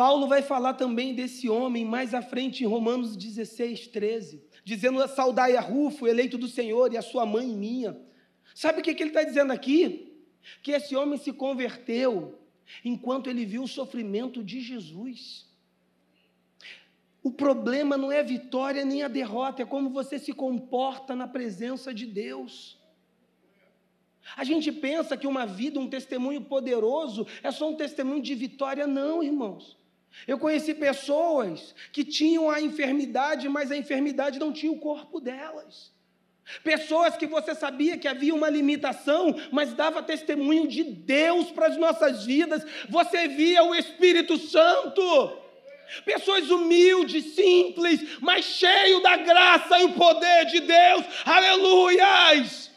Paulo 0.00 0.26
vai 0.26 0.40
falar 0.40 0.74
também 0.74 1.14
desse 1.14 1.46
homem 1.46 1.84
mais 1.84 2.14
à 2.14 2.22
frente 2.22 2.64
em 2.64 2.66
Romanos 2.66 3.16
16, 3.16 3.88
13, 3.88 4.42
dizendo: 4.64 5.06
Saudai 5.08 5.56
a 5.56 5.60
Rufo, 5.60 6.06
eleito 6.06 6.38
do 6.38 6.48
Senhor, 6.48 6.90
e 6.92 6.96
a 6.96 7.02
sua 7.02 7.26
mãe 7.26 7.46
minha. 7.46 8.00
Sabe 8.54 8.80
o 8.80 8.82
que, 8.82 8.94
que 8.94 9.02
ele 9.02 9.10
está 9.10 9.22
dizendo 9.22 9.52
aqui? 9.52 10.10
Que 10.62 10.72
esse 10.72 10.96
homem 10.96 11.18
se 11.18 11.32
converteu 11.32 12.39
enquanto 12.84 13.28
ele 13.28 13.44
viu 13.44 13.62
o 13.62 13.68
sofrimento 13.68 14.42
de 14.42 14.60
Jesus. 14.60 15.46
O 17.22 17.30
problema 17.30 17.96
não 17.96 18.10
é 18.10 18.20
a 18.20 18.24
vitória 18.24 18.84
nem 18.84 19.02
a 19.02 19.08
derrota, 19.08 19.62
é 19.62 19.66
como 19.66 19.90
você 19.90 20.18
se 20.18 20.32
comporta 20.32 21.14
na 21.14 21.28
presença 21.28 21.92
de 21.92 22.06
Deus. 22.06 22.78
A 24.36 24.44
gente 24.44 24.70
pensa 24.70 25.16
que 25.16 25.26
uma 25.26 25.46
vida, 25.46 25.78
um 25.78 25.88
testemunho 25.88 26.40
poderoso, 26.42 27.26
é 27.42 27.50
só 27.50 27.68
um 27.68 27.76
testemunho 27.76 28.22
de 28.22 28.34
vitória, 28.34 28.86
não, 28.86 29.22
irmãos. 29.22 29.76
Eu 30.26 30.38
conheci 30.38 30.74
pessoas 30.74 31.74
que 31.92 32.04
tinham 32.04 32.50
a 32.50 32.60
enfermidade, 32.60 33.48
mas 33.48 33.70
a 33.70 33.76
enfermidade 33.76 34.38
não 34.38 34.52
tinha 34.52 34.72
o 34.72 34.78
corpo 34.78 35.20
delas. 35.20 35.92
Pessoas 36.62 37.16
que 37.16 37.26
você 37.26 37.54
sabia 37.54 37.96
que 37.96 38.08
havia 38.08 38.34
uma 38.34 38.48
limitação, 38.48 39.34
mas 39.50 39.74
dava 39.74 40.02
testemunho 40.02 40.68
de 40.68 40.84
Deus 40.84 41.50
para 41.50 41.66
as 41.66 41.76
nossas 41.76 42.24
vidas. 42.24 42.64
Você 42.88 43.28
via 43.28 43.62
o 43.62 43.74
Espírito 43.74 44.36
Santo. 44.38 45.38
Pessoas 46.04 46.50
humildes, 46.50 47.34
simples, 47.34 48.18
mas 48.20 48.44
cheio 48.44 49.02
da 49.02 49.16
graça 49.16 49.78
e 49.80 49.84
o 49.84 49.92
poder 49.92 50.46
de 50.46 50.60
Deus. 50.60 51.04
Aleluias! 51.24 52.69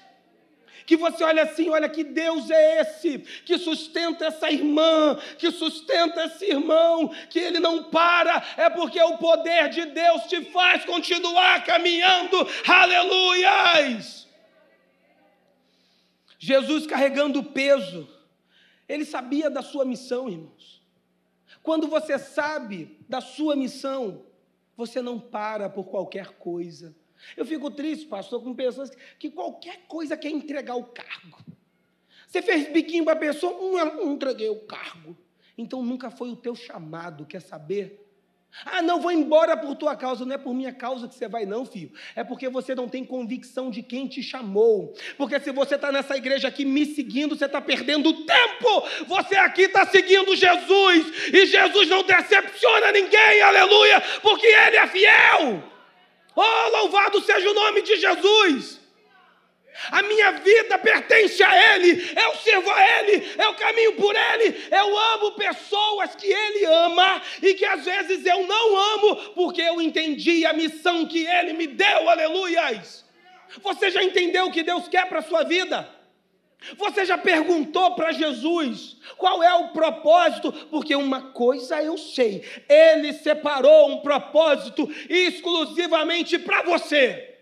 Que 0.85 0.95
você 0.95 1.23
olha 1.23 1.43
assim, 1.43 1.69
olha 1.69 1.89
que 1.89 2.03
Deus 2.03 2.49
é 2.49 2.81
esse, 2.81 3.19
que 3.45 3.57
sustenta 3.57 4.25
essa 4.25 4.51
irmã, 4.51 5.17
que 5.37 5.51
sustenta 5.51 6.25
esse 6.25 6.45
irmão, 6.45 7.13
que 7.29 7.39
ele 7.39 7.59
não 7.59 7.83
para, 7.85 8.43
é 8.57 8.69
porque 8.69 9.01
o 9.01 9.17
poder 9.17 9.69
de 9.69 9.85
Deus 9.85 10.23
te 10.23 10.43
faz 10.45 10.85
continuar 10.85 11.63
caminhando, 11.63 12.47
aleluias! 12.67 14.27
Jesus 16.37 16.85
carregando 16.85 17.39
o 17.39 17.45
peso, 17.45 18.09
ele 18.87 19.05
sabia 19.05 19.49
da 19.49 19.61
sua 19.61 19.85
missão, 19.85 20.27
irmãos. 20.27 20.83
Quando 21.61 21.87
você 21.87 22.19
sabe 22.19 22.97
da 23.07 23.21
sua 23.21 23.55
missão, 23.55 24.25
você 24.75 25.01
não 25.01 25.17
para 25.17 25.69
por 25.69 25.85
qualquer 25.85 26.33
coisa. 26.33 26.93
Eu 27.35 27.45
fico 27.45 27.71
triste, 27.71 28.05
pastor, 28.05 28.43
com 28.43 28.53
pessoas 28.53 28.91
que 29.17 29.29
qualquer 29.29 29.85
coisa 29.87 30.17
quer 30.17 30.29
entregar 30.29 30.75
o 30.75 30.85
cargo. 30.85 31.39
Você 32.27 32.41
fez 32.41 32.71
biquinho 32.71 33.03
para 33.03 33.13
a 33.13 33.17
pessoa, 33.17 33.85
não 33.85 34.13
entreguei 34.13 34.49
o 34.49 34.61
cargo. 34.61 35.15
Então 35.57 35.83
nunca 35.83 36.09
foi 36.09 36.29
o 36.29 36.35
teu 36.35 36.55
chamado, 36.55 37.25
quer 37.25 37.41
saber? 37.41 38.03
Ah, 38.65 38.81
não, 38.83 39.01
vou 39.01 39.11
embora 39.11 39.57
por 39.57 39.75
tua 39.75 39.95
causa. 39.95 40.25
Não 40.25 40.35
é 40.35 40.37
por 40.37 40.53
minha 40.53 40.71
causa 40.71 41.07
que 41.07 41.15
você 41.15 41.27
vai, 41.27 41.45
não, 41.45 41.65
filho. 41.65 41.91
É 42.15 42.23
porque 42.23 42.47
você 42.47 42.75
não 42.75 42.87
tem 42.87 43.03
convicção 43.03 43.71
de 43.71 43.81
quem 43.81 44.07
te 44.07 44.21
chamou. 44.21 44.93
Porque 45.17 45.39
se 45.39 45.51
você 45.51 45.75
está 45.75 45.91
nessa 45.91 46.15
igreja 46.15 46.47
aqui 46.47 46.63
me 46.63 46.85
seguindo, 46.85 47.35
você 47.35 47.45
está 47.45 47.59
perdendo 47.59 48.13
tempo. 48.25 48.83
Você 49.07 49.35
aqui 49.35 49.63
está 49.63 49.85
seguindo 49.87 50.35
Jesus. 50.35 51.33
E 51.33 51.45
Jesus 51.47 51.89
não 51.89 52.03
decepciona 52.03 52.91
ninguém, 52.91 53.41
aleluia, 53.41 54.01
porque 54.21 54.45
Ele 54.45 54.77
é 54.77 54.87
fiel. 54.87 55.72
Oh, 56.35 56.69
louvado 56.77 57.21
seja 57.21 57.49
o 57.49 57.53
nome 57.53 57.81
de 57.81 57.95
Jesus! 57.97 58.83
A 59.91 60.01
minha 60.03 60.31
vida 60.33 60.77
pertence 60.77 61.43
a 61.43 61.75
Ele, 61.75 62.13
eu 62.15 62.35
sirvo 62.35 62.69
a 62.69 62.99
Ele, 62.99 63.27
eu 63.37 63.53
caminho 63.55 63.93
por 63.93 64.15
Ele, 64.15 64.67
eu 64.71 64.97
amo 64.97 65.31
pessoas 65.31 66.15
que 66.15 66.27
Ele 66.27 66.65
ama 66.65 67.21
e 67.41 67.53
que 67.55 67.65
às 67.65 67.83
vezes 67.83 68.25
eu 68.25 68.45
não 68.45 68.77
amo, 68.77 69.15
porque 69.33 69.61
eu 69.61 69.81
entendi 69.81 70.45
a 70.45 70.53
missão 70.53 71.05
que 71.07 71.25
Ele 71.25 71.53
me 71.53 71.67
deu, 71.67 72.07
aleluias. 72.07 73.03
Você 73.61 73.91
já 73.91 74.03
entendeu 74.03 74.45
o 74.45 74.51
que 74.51 74.63
Deus 74.63 74.87
quer 74.87 75.07
para 75.07 75.19
a 75.19 75.23
sua 75.23 75.43
vida? 75.43 75.89
Você 76.77 77.05
já 77.05 77.17
perguntou 77.17 77.95
para 77.95 78.11
Jesus 78.11 78.97
qual 79.17 79.43
é 79.43 79.53
o 79.53 79.69
propósito? 79.69 80.51
Porque 80.69 80.95
uma 80.95 81.31
coisa 81.31 81.81
eu 81.81 81.97
sei, 81.97 82.43
Ele 82.69 83.13
separou 83.13 83.89
um 83.89 84.01
propósito 84.01 84.89
exclusivamente 85.09 86.39
para 86.39 86.63
você. 86.63 87.37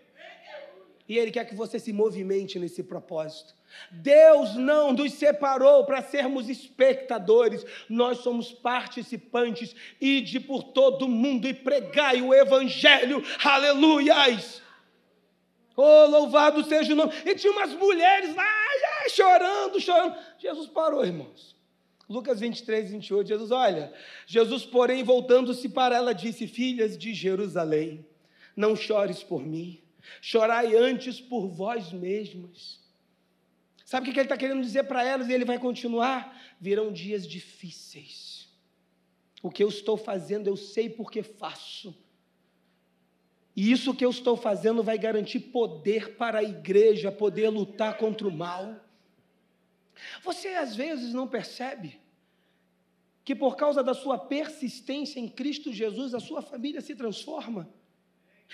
E 1.07 1.17
Ele 1.17 1.31
quer 1.31 1.45
que 1.45 1.55
você 1.55 1.77
se 1.77 1.91
movimente 1.91 2.57
nesse 2.57 2.83
propósito. 2.83 3.53
Deus 3.89 4.55
não 4.55 4.93
nos 4.93 5.13
separou 5.13 5.85
para 5.85 6.01
sermos 6.01 6.49
espectadores, 6.49 7.65
nós 7.89 8.19
somos 8.19 8.51
participantes. 8.51 9.75
Ide 9.99 10.39
por 10.39 10.63
todo 10.63 11.07
mundo 11.07 11.47
e 11.47 11.53
pregai 11.53 12.21
o 12.21 12.33
Evangelho, 12.33 13.23
aleluias. 13.43 14.61
Oh, 15.75 16.05
louvado 16.05 16.63
seja 16.63 16.93
o 16.93 16.95
nome. 16.95 17.13
E 17.25 17.35
tinha 17.35 17.51
umas 17.51 17.73
mulheres 17.73 18.35
lá, 18.35 18.43
ai, 18.43 18.79
chorando, 19.09 19.79
chorando. 19.79 20.17
Jesus 20.37 20.67
parou, 20.67 21.05
irmãos. 21.05 21.55
Lucas 22.09 22.41
23, 22.41 22.91
28, 22.91 23.27
Jesus, 23.27 23.51
olha, 23.51 23.93
Jesus, 24.27 24.65
porém, 24.65 25.01
voltando-se 25.01 25.69
para 25.69 25.95
ela, 25.95 26.13
disse: 26.13 26.45
Filhas 26.45 26.97
de 26.97 27.13
Jerusalém, 27.13 28.05
não 28.55 28.75
chores 28.75 29.23
por 29.23 29.45
mim, 29.45 29.81
chorai 30.21 30.75
antes 30.75 31.21
por 31.21 31.47
vós 31.47 31.93
mesmas. 31.93 32.81
Sabe 33.85 34.09
o 34.09 34.13
que 34.13 34.19
ele 34.19 34.25
está 34.25 34.37
querendo 34.37 34.61
dizer 34.61 34.83
para 34.83 35.03
elas? 35.05 35.29
E 35.29 35.33
ele 35.33 35.45
vai 35.45 35.57
continuar: 35.57 36.37
virão 36.59 36.91
dias 36.91 37.25
difíceis. 37.25 38.49
O 39.41 39.49
que 39.49 39.63
eu 39.63 39.69
estou 39.69 39.97
fazendo, 39.97 40.47
eu 40.47 40.55
sei 40.55 40.89
porque 40.89 41.23
faço. 41.23 41.95
E 43.55 43.71
isso 43.71 43.93
que 43.93 44.05
eu 44.05 44.09
estou 44.09 44.37
fazendo 44.37 44.83
vai 44.83 44.97
garantir 44.97 45.39
poder 45.39 46.15
para 46.15 46.39
a 46.39 46.43
igreja 46.43 47.11
poder 47.11 47.49
lutar 47.49 47.97
contra 47.97 48.27
o 48.27 48.31
mal. 48.31 48.79
Você 50.23 50.49
às 50.49 50.75
vezes 50.75 51.13
não 51.13 51.27
percebe 51.27 51.99
que 53.23 53.35
por 53.35 53.55
causa 53.55 53.83
da 53.83 53.93
sua 53.93 54.17
persistência 54.17 55.19
em 55.19 55.27
Cristo 55.27 55.71
Jesus, 55.71 56.13
a 56.13 56.19
sua 56.19 56.41
família 56.41 56.81
se 56.81 56.95
transforma. 56.95 57.69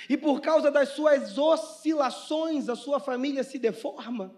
E 0.10 0.17
por 0.17 0.41
causa 0.41 0.69
das 0.69 0.89
suas 0.89 1.38
oscilações, 1.38 2.69
a 2.69 2.75
sua 2.75 2.99
família 2.99 3.43
se 3.43 3.57
deforma. 3.57 4.36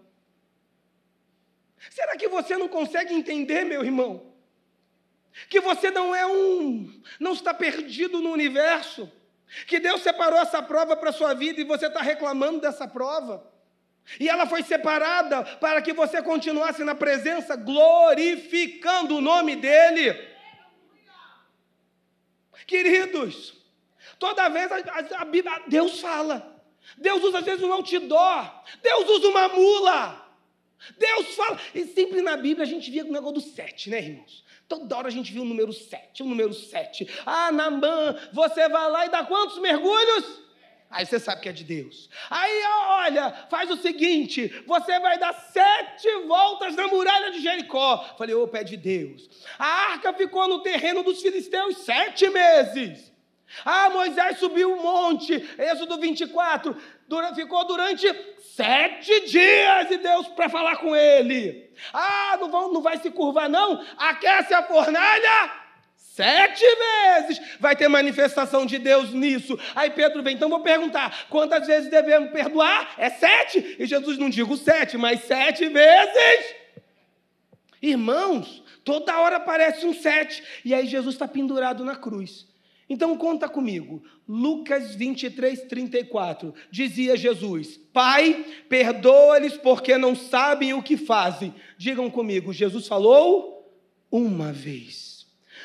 Será 1.90 2.16
que 2.16 2.28
você 2.28 2.56
não 2.56 2.68
consegue 2.68 3.12
entender, 3.14 3.64
meu 3.64 3.84
irmão? 3.84 4.32
Que 5.48 5.60
você 5.60 5.90
não 5.90 6.14
é 6.14 6.26
um, 6.26 7.02
não 7.18 7.32
está 7.32 7.52
perdido 7.54 8.20
no 8.20 8.30
universo 8.30 9.10
que 9.66 9.80
Deus 9.80 10.02
separou 10.02 10.38
essa 10.38 10.62
prova 10.62 10.96
para 10.96 11.10
a 11.10 11.12
sua 11.12 11.34
vida 11.34 11.60
e 11.60 11.64
você 11.64 11.86
está 11.86 12.00
reclamando 12.00 12.60
dessa 12.60 12.86
prova. 12.86 13.49
E 14.18 14.28
ela 14.28 14.46
foi 14.46 14.62
separada 14.62 15.44
para 15.56 15.80
que 15.80 15.92
você 15.92 16.22
continuasse 16.22 16.82
na 16.82 16.94
presença, 16.94 17.54
glorificando 17.54 19.16
o 19.16 19.20
nome 19.20 19.56
dEle. 19.56 20.28
Queridos, 22.66 23.54
toda 24.18 24.48
vez 24.48 24.70
a, 24.72 24.76
a, 24.76 25.22
a 25.22 25.24
Bíblia, 25.24 25.62
Deus 25.68 26.00
fala. 26.00 26.60
Deus 26.96 27.22
usa 27.22 27.38
às 27.38 27.44
vezes 27.44 27.62
um 27.62 27.72
outdoor. 27.72 28.62
Deus 28.82 29.08
usa 29.08 29.28
uma 29.28 29.48
mula. 29.48 30.26
Deus 30.96 31.34
fala. 31.34 31.58
E 31.74 31.84
sempre 31.84 32.22
na 32.22 32.36
Bíblia 32.36 32.64
a 32.64 32.68
gente 32.68 32.90
via 32.90 33.04
o 33.04 33.12
negócio 33.12 33.34
do 33.34 33.40
sete, 33.40 33.90
né, 33.90 33.98
irmãos? 33.98 34.44
Toda 34.70 34.96
hora 34.96 35.08
a 35.08 35.10
gente 35.10 35.32
viu 35.32 35.42
o 35.42 35.44
número 35.44 35.72
7, 35.72 36.22
o 36.22 36.26
número 36.26 36.54
7. 36.54 37.08
Ah, 37.26 37.50
Namã, 37.50 38.16
você 38.32 38.68
vai 38.68 38.88
lá 38.88 39.04
e 39.04 39.08
dá 39.08 39.24
quantos 39.24 39.58
mergulhos? 39.58 40.40
Aí 40.90 41.06
você 41.06 41.20
sabe 41.20 41.40
que 41.40 41.48
é 41.48 41.52
de 41.52 41.62
Deus. 41.62 42.10
Aí, 42.28 42.62
olha, 42.88 43.46
faz 43.48 43.70
o 43.70 43.76
seguinte: 43.76 44.64
você 44.66 44.98
vai 44.98 45.18
dar 45.18 45.32
sete 45.32 46.08
voltas 46.26 46.74
na 46.74 46.88
muralha 46.88 47.30
de 47.30 47.40
Jericó. 47.40 48.16
Falei, 48.18 48.34
ô, 48.34 48.48
pé 48.48 48.64
de 48.64 48.76
Deus. 48.76 49.30
A 49.56 49.92
arca 49.92 50.12
ficou 50.12 50.48
no 50.48 50.62
terreno 50.62 51.04
dos 51.04 51.22
filisteus 51.22 51.78
sete 51.78 52.28
meses. 52.28 53.10
Ah, 53.64 53.90
Moisés 53.90 54.38
subiu 54.38 54.72
um 54.72 54.82
monte, 54.82 55.34
Êxodo 55.58 55.98
24, 55.98 56.76
ficou 57.34 57.64
durante 57.66 58.06
sete 58.54 59.26
dias 59.26 59.90
e 59.90 59.98
Deus 59.98 60.28
para 60.28 60.48
falar 60.48 60.76
com 60.76 60.94
ele. 60.94 61.68
Ah, 61.92 62.36
não, 62.40 62.48
vão, 62.48 62.72
não 62.72 62.80
vai 62.80 62.98
se 62.98 63.10
curvar, 63.10 63.48
não? 63.48 63.84
Aquece 63.96 64.54
a 64.54 64.62
fornalha 64.62 65.59
sete 66.22 66.64
vezes. 66.64 67.40
Vai 67.58 67.76
ter 67.76 67.88
manifestação 67.88 68.66
de 68.66 68.78
Deus 68.78 69.12
nisso. 69.12 69.58
Aí 69.74 69.90
Pedro 69.90 70.22
vem, 70.22 70.34
então 70.34 70.48
vou 70.48 70.60
perguntar: 70.60 71.26
quantas 71.28 71.66
vezes 71.66 71.90
devemos 71.90 72.30
perdoar? 72.30 72.94
É 72.98 73.10
sete? 73.10 73.76
E 73.78 73.86
Jesus 73.86 74.18
não 74.18 74.30
digo 74.30 74.56
sete, 74.56 74.96
mas 74.96 75.24
sete 75.24 75.68
vezes. 75.68 76.54
Irmãos, 77.82 78.62
toda 78.84 79.18
hora 79.20 79.36
aparece 79.36 79.86
um 79.86 79.94
sete. 79.94 80.42
E 80.64 80.74
aí 80.74 80.86
Jesus 80.86 81.14
está 81.14 81.26
pendurado 81.26 81.84
na 81.84 81.96
cruz. 81.96 82.48
Então 82.90 83.16
conta 83.16 83.48
comigo, 83.48 84.02
Lucas 84.28 84.96
23, 84.96 85.62
34, 85.62 86.52
dizia 86.72 87.16
Jesus: 87.16 87.78
Pai, 87.92 88.44
perdoa-lhes 88.68 89.56
porque 89.56 89.96
não 89.96 90.16
sabem 90.16 90.74
o 90.74 90.82
que 90.82 90.96
fazem. 90.96 91.54
Digam 91.78 92.10
comigo, 92.10 92.52
Jesus 92.52 92.88
falou 92.88 93.60
uma 94.10 94.52
vez. 94.52 95.09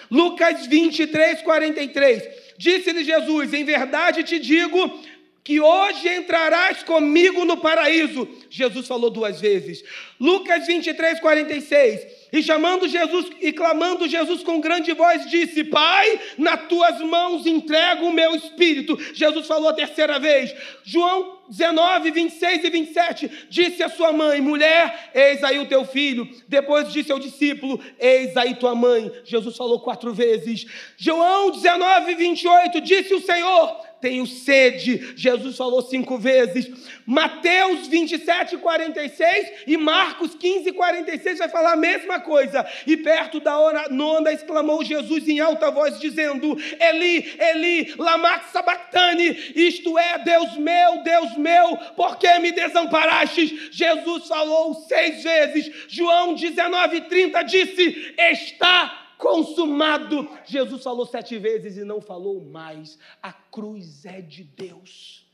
Lucas 0.09 0.67
23, 0.67 1.41
43, 1.41 2.23
disse-lhe 2.57 3.03
Jesus: 3.03 3.53
Em 3.53 3.63
verdade 3.63 4.23
te 4.23 4.39
digo 4.39 4.99
que 5.45 5.61
hoje 5.61 6.09
entrarás 6.09 6.81
comigo 6.81 7.45
no 7.45 7.57
paraíso. 7.57 8.27
Jesus 8.49 8.87
falou 8.87 9.11
duas 9.11 9.39
vezes. 9.39 9.83
Lucas 10.19 10.65
23, 10.65 11.19
46. 11.19 12.07
E 12.33 12.41
chamando 12.41 12.87
Jesus 12.87 13.27
e 13.39 13.53
clamando 13.53 14.07
Jesus 14.07 14.41
com 14.41 14.59
grande 14.59 14.91
voz, 14.93 15.29
disse: 15.29 15.63
Pai, 15.63 16.19
nas 16.39 16.67
tuas 16.67 16.99
mãos 16.99 17.45
entrego 17.45 18.07
o 18.07 18.11
meu 18.11 18.35
espírito. 18.35 18.97
Jesus 19.13 19.45
falou 19.45 19.69
a 19.69 19.73
terceira 19.73 20.17
vez. 20.17 20.51
João 20.83 21.37
19, 21.47 22.09
26 22.09 22.63
e 22.63 22.69
27, 22.71 23.31
disse 23.47 23.83
a 23.83 23.89
sua 23.89 24.11
mãe: 24.11 24.41
Mulher, 24.41 25.11
eis 25.13 25.43
aí 25.43 25.59
o 25.59 25.67
teu 25.67 25.85
filho. 25.85 26.27
Depois 26.47 26.91
disse 26.91 27.11
ao 27.11 27.19
discípulo: 27.19 27.79
Eis 27.99 28.35
aí 28.35 28.55
tua 28.55 28.73
mãe. 28.73 29.11
Jesus 29.23 29.55
falou 29.55 29.79
quatro 29.79 30.11
vezes. 30.11 30.65
João 30.97 31.51
19, 31.51 32.15
28, 32.15 32.81
disse 32.81 33.13
o 33.13 33.21
Senhor: 33.21 33.84
tenho 34.01 34.25
sede. 34.25 35.13
Jesus 35.15 35.57
falou 35.57 35.81
cinco 35.81 36.17
vezes. 36.17 36.69
Mateus 37.05 37.87
27, 37.87 38.57
46 38.57 39.51
e 39.67 39.77
Marcos 39.77 40.35
15, 40.35 40.71
46 40.71 41.39
vai 41.39 41.49
falar 41.49 41.73
a 41.73 41.77
mesma 41.77 42.19
coisa. 42.19 42.65
E 42.85 42.97
perto 42.97 43.39
da 43.39 43.57
hora 43.57 43.89
nona 43.89 44.31
exclamou 44.31 44.83
Jesus 44.83 45.27
em 45.27 45.39
alta 45.39 45.69
voz, 45.71 45.99
dizendo: 45.99 46.57
Eli, 46.79 47.35
Eli, 47.39 47.93
lama 47.97 48.39
sabachthani, 48.51 49.29
isto 49.55 49.97
é, 49.97 50.19
Deus 50.19 50.57
meu, 50.57 51.03
Deus 51.03 51.37
meu, 51.37 51.77
por 51.95 52.17
que 52.17 52.39
me 52.39 52.51
desamparastes? 52.51 53.69
Jesus 53.71 54.27
falou 54.27 54.73
seis 54.87 55.23
vezes. 55.23 55.71
João 55.87 56.35
19:30 56.35 57.43
disse: 57.43 58.15
Está 58.17 59.04
consumado. 59.17 60.27
Jesus 60.45 60.83
falou 60.83 61.05
sete 61.05 61.37
vezes 61.37 61.77
e 61.77 61.83
não 61.83 62.01
falou 62.01 62.43
mais. 62.43 62.97
A 63.21 63.33
cruz 63.33 64.05
é 64.05 64.21
de 64.21 64.43
Deus. 64.43 65.25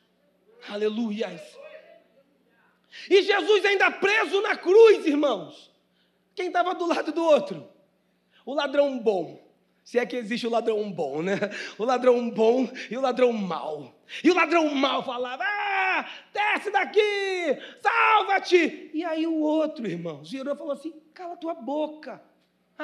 Aleluias. 0.69 1.41
E 3.09 3.21
Jesus 3.21 3.65
ainda 3.65 3.89
preso 3.91 4.41
na 4.41 4.55
cruz, 4.55 5.05
irmãos. 5.05 5.71
Quem 6.35 6.47
estava 6.47 6.73
do 6.75 6.85
lado 6.85 7.11
do 7.11 7.23
outro? 7.23 7.67
O 8.45 8.53
ladrão 8.53 8.99
bom. 8.99 9.41
Se 9.83 9.97
é 9.97 10.05
que 10.05 10.15
existe 10.15 10.45
o 10.45 10.49
ladrão 10.49 10.91
bom, 10.91 11.21
né? 11.21 11.33
O 11.77 11.83
ladrão 11.83 12.29
bom 12.29 12.69
e 12.89 12.95
o 12.95 13.01
ladrão 13.01 13.33
mau. 13.33 13.95
E 14.23 14.29
o 14.29 14.33
ladrão 14.35 14.73
mau 14.75 15.03
falava: 15.03 15.43
ah, 15.43 16.07
desce 16.31 16.69
daqui, 16.71 17.57
salva-te. 17.81 18.91
E 18.93 19.03
aí 19.03 19.25
o 19.25 19.39
outro, 19.39 19.87
irmãos, 19.87 20.29
virou 20.29 20.53
e 20.53 20.57
falou 20.57 20.73
assim: 20.73 20.93
cala 21.13 21.35
tua 21.35 21.55
boca, 21.55 22.21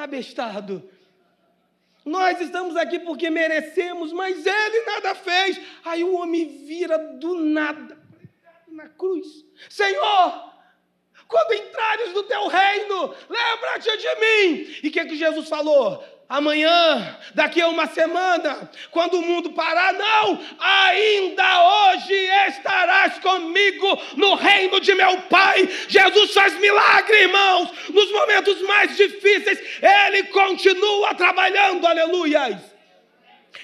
abestado. 0.03 0.89
Nós 2.05 2.39
estamos 2.39 2.77
aqui 2.77 2.99
porque 2.99 3.29
merecemos, 3.29 4.13
mas 4.13 4.45
ele 4.45 4.85
nada 4.85 5.13
fez. 5.13 5.59
Aí 5.83 6.03
o 6.03 6.15
homem 6.15 6.47
vira 6.65 6.97
do 6.97 7.35
nada, 7.35 7.97
na 8.67 8.87
cruz: 8.87 9.27
Senhor, 9.69 10.53
quando 11.27 11.53
entrares 11.53 12.13
no 12.13 12.23
teu 12.23 12.47
reino, 12.47 13.13
lembra-te 13.29 13.97
de 13.97 14.15
mim. 14.15 14.79
E 14.83 14.87
o 14.87 14.91
que, 14.91 15.05
que 15.05 15.17
Jesus 15.17 15.49
falou? 15.49 16.03
Amanhã, 16.29 17.17
daqui 17.33 17.61
a 17.61 17.67
uma 17.67 17.87
semana, 17.87 18.69
quando 18.91 19.15
o 19.15 19.21
mundo 19.21 19.51
parar, 19.51 19.93
não, 19.93 20.39
ainda 20.59 21.91
hoje 21.93 22.13
estarás 22.47 23.19
comigo 23.19 24.01
no 24.15 24.35
reino 24.35 24.79
de 24.79 24.93
meu 24.93 25.21
Pai. 25.23 25.67
Jesus 25.87 26.33
faz 26.33 26.53
milagre, 26.59 27.23
irmãos, 27.23 27.69
nos 27.89 28.11
momentos 28.11 28.61
mais 28.63 28.95
difíceis, 28.95 29.59
Ele 29.81 30.23
continua 30.25 31.15
trabalhando, 31.15 31.85
aleluias. 31.87 32.66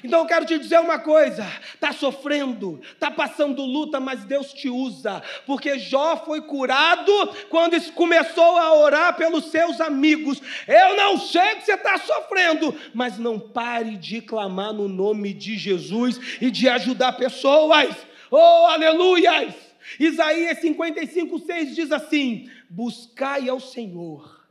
Então 0.04 0.20
eu 0.20 0.26
quero 0.26 0.46
te 0.46 0.58
dizer 0.58 0.80
uma 0.80 1.00
coisa: 1.00 1.46
está 1.74 1.92
sofrendo, 1.92 2.80
está 2.84 3.12
passando 3.12 3.64
luta, 3.64 4.00
mas 4.00 4.24
Deus 4.24 4.54
te 4.54 4.70
usa, 4.70 5.22
porque 5.46 5.78
Jó 5.80 6.18
foi 6.18 6.42
curado 6.42 7.12
quando 7.50 7.80
começou 7.94 8.58
a 8.58 8.74
orar 8.74 9.16
pelos 9.16 9.46
seus 9.46 9.82
amigos. 9.82 10.42
Eu 10.68 10.96
não 10.96 11.18
sei 11.18 11.56
que 11.56 11.66
você 11.66 11.74
está 11.74 11.98
sofrendo, 11.98 12.74
mas 12.94 13.18
não 13.18 13.40
pare 13.40 13.98
de 13.98 14.22
clamar 14.22 14.74
no 14.74 14.88
nome 14.88 15.34
de 15.34 15.58
Jesus 15.58 16.20
e 16.42 16.50
de 16.50 16.70
ajudar 16.70 17.14
pessoas. 17.14 17.96
Oh, 18.32 18.68
aleluias! 18.68 19.54
Isaías 20.00 20.60
55, 20.60 21.40
6 21.40 21.76
diz 21.76 21.92
assim: 21.92 22.50
Buscai 22.70 23.50
ao 23.50 23.60
Senhor 23.60 24.44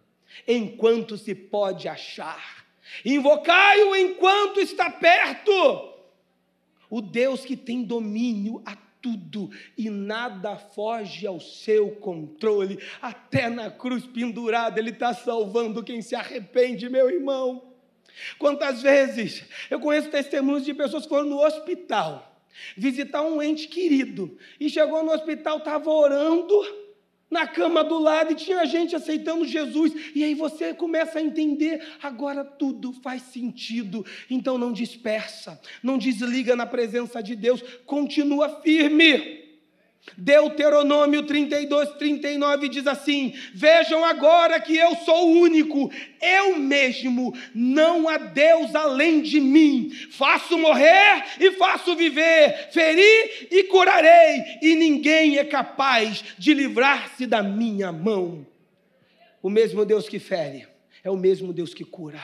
enquanto 0.46 1.16
se 1.16 1.34
pode 1.34 1.88
achar 1.88 2.61
Invocai-o 3.04 3.94
enquanto 3.96 4.60
está 4.60 4.90
perto. 4.90 5.92
O 6.90 7.00
Deus 7.00 7.44
que 7.44 7.56
tem 7.56 7.82
domínio 7.82 8.62
a 8.66 8.76
tudo 9.00 9.50
e 9.76 9.90
nada 9.90 10.56
foge 10.56 11.26
ao 11.26 11.40
seu 11.40 11.90
controle. 11.96 12.78
Até 13.00 13.48
na 13.48 13.70
cruz 13.70 14.06
pendurada, 14.06 14.78
Ele 14.78 14.90
está 14.90 15.12
salvando 15.12 15.82
quem 15.82 16.00
se 16.00 16.14
arrepende, 16.14 16.88
meu 16.88 17.10
irmão. 17.10 17.72
Quantas 18.38 18.82
vezes 18.82 19.44
eu 19.70 19.80
conheço 19.80 20.10
testemunhos 20.10 20.64
de 20.64 20.74
pessoas 20.74 21.04
que 21.04 21.08
foram 21.08 21.28
no 21.28 21.42
hospital 21.42 22.30
visitar 22.76 23.22
um 23.22 23.42
ente 23.42 23.66
querido 23.68 24.36
e 24.60 24.68
chegou 24.68 25.02
no 25.02 25.12
hospital, 25.12 25.58
estava 25.58 25.90
orando 25.90 26.81
na 27.32 27.46
cama 27.46 27.82
do 27.82 27.98
lado 27.98 28.32
e 28.32 28.36
tinha 28.36 28.64
gente 28.66 28.94
aceitando 28.94 29.46
Jesus. 29.46 29.94
E 30.14 30.22
aí 30.22 30.34
você 30.34 30.74
começa 30.74 31.18
a 31.18 31.22
entender, 31.22 31.82
agora 32.02 32.44
tudo 32.44 32.92
faz 32.92 33.22
sentido. 33.22 34.04
Então 34.28 34.58
não 34.58 34.70
dispersa, 34.70 35.58
não 35.82 35.96
desliga 35.96 36.54
na 36.54 36.66
presença 36.66 37.22
de 37.22 37.34
Deus, 37.34 37.62
continua 37.86 38.60
firme. 38.60 39.41
Deuteronômio 40.16 41.22
32, 41.22 41.90
39 41.90 42.68
diz 42.68 42.86
assim: 42.86 43.34
Vejam 43.54 44.04
agora 44.04 44.60
que 44.60 44.76
eu 44.76 44.96
sou 44.96 45.28
o 45.28 45.40
único, 45.40 45.90
eu 46.20 46.58
mesmo, 46.58 47.32
não 47.54 48.08
há 48.08 48.18
Deus 48.18 48.74
além 48.74 49.22
de 49.22 49.40
mim. 49.40 49.90
Faço 50.10 50.58
morrer 50.58 51.24
e 51.38 51.52
faço 51.52 51.94
viver, 51.94 52.70
feri 52.72 53.48
e 53.50 53.64
curarei, 53.64 54.42
e 54.60 54.74
ninguém 54.74 55.38
é 55.38 55.44
capaz 55.44 56.24
de 56.36 56.52
livrar-se 56.52 57.24
da 57.24 57.42
minha 57.42 57.92
mão. 57.92 58.44
O 59.40 59.48
mesmo 59.48 59.84
Deus 59.84 60.08
que 60.08 60.18
fere 60.18 60.66
é 61.04 61.10
o 61.10 61.16
mesmo 61.16 61.52
Deus 61.52 61.72
que 61.72 61.84
cura, 61.84 62.20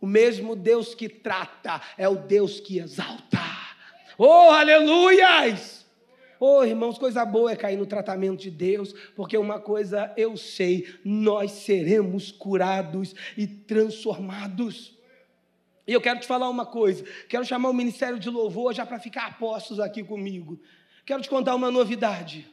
o 0.00 0.06
mesmo 0.06 0.54
Deus 0.54 0.94
que 0.94 1.08
trata 1.08 1.80
é 1.98 2.08
o 2.08 2.14
Deus 2.14 2.60
que 2.60 2.78
exalta. 2.78 3.38
Oh, 4.16 4.50
aleluias! 4.50 5.77
Oh, 6.40 6.62
irmãos, 6.64 6.98
coisa 6.98 7.24
boa 7.24 7.50
é 7.50 7.56
cair 7.56 7.76
no 7.76 7.86
tratamento 7.86 8.40
de 8.40 8.50
Deus, 8.50 8.94
porque 9.16 9.36
uma 9.36 9.58
coisa 9.58 10.12
eu 10.16 10.36
sei: 10.36 10.86
nós 11.04 11.50
seremos 11.52 12.30
curados 12.30 13.14
e 13.36 13.46
transformados. 13.46 14.96
E 15.86 15.92
eu 15.92 16.00
quero 16.00 16.20
te 16.20 16.26
falar 16.26 16.48
uma 16.48 16.66
coisa, 16.66 17.04
quero 17.28 17.44
chamar 17.44 17.70
o 17.70 17.74
ministério 17.74 18.18
de 18.18 18.28
louvor 18.28 18.74
já 18.74 18.84
para 18.84 19.00
ficar 19.00 19.26
apostos 19.26 19.80
aqui 19.80 20.04
comigo. 20.04 20.60
Quero 21.04 21.22
te 21.22 21.28
contar 21.30 21.54
uma 21.54 21.70
novidade. 21.70 22.46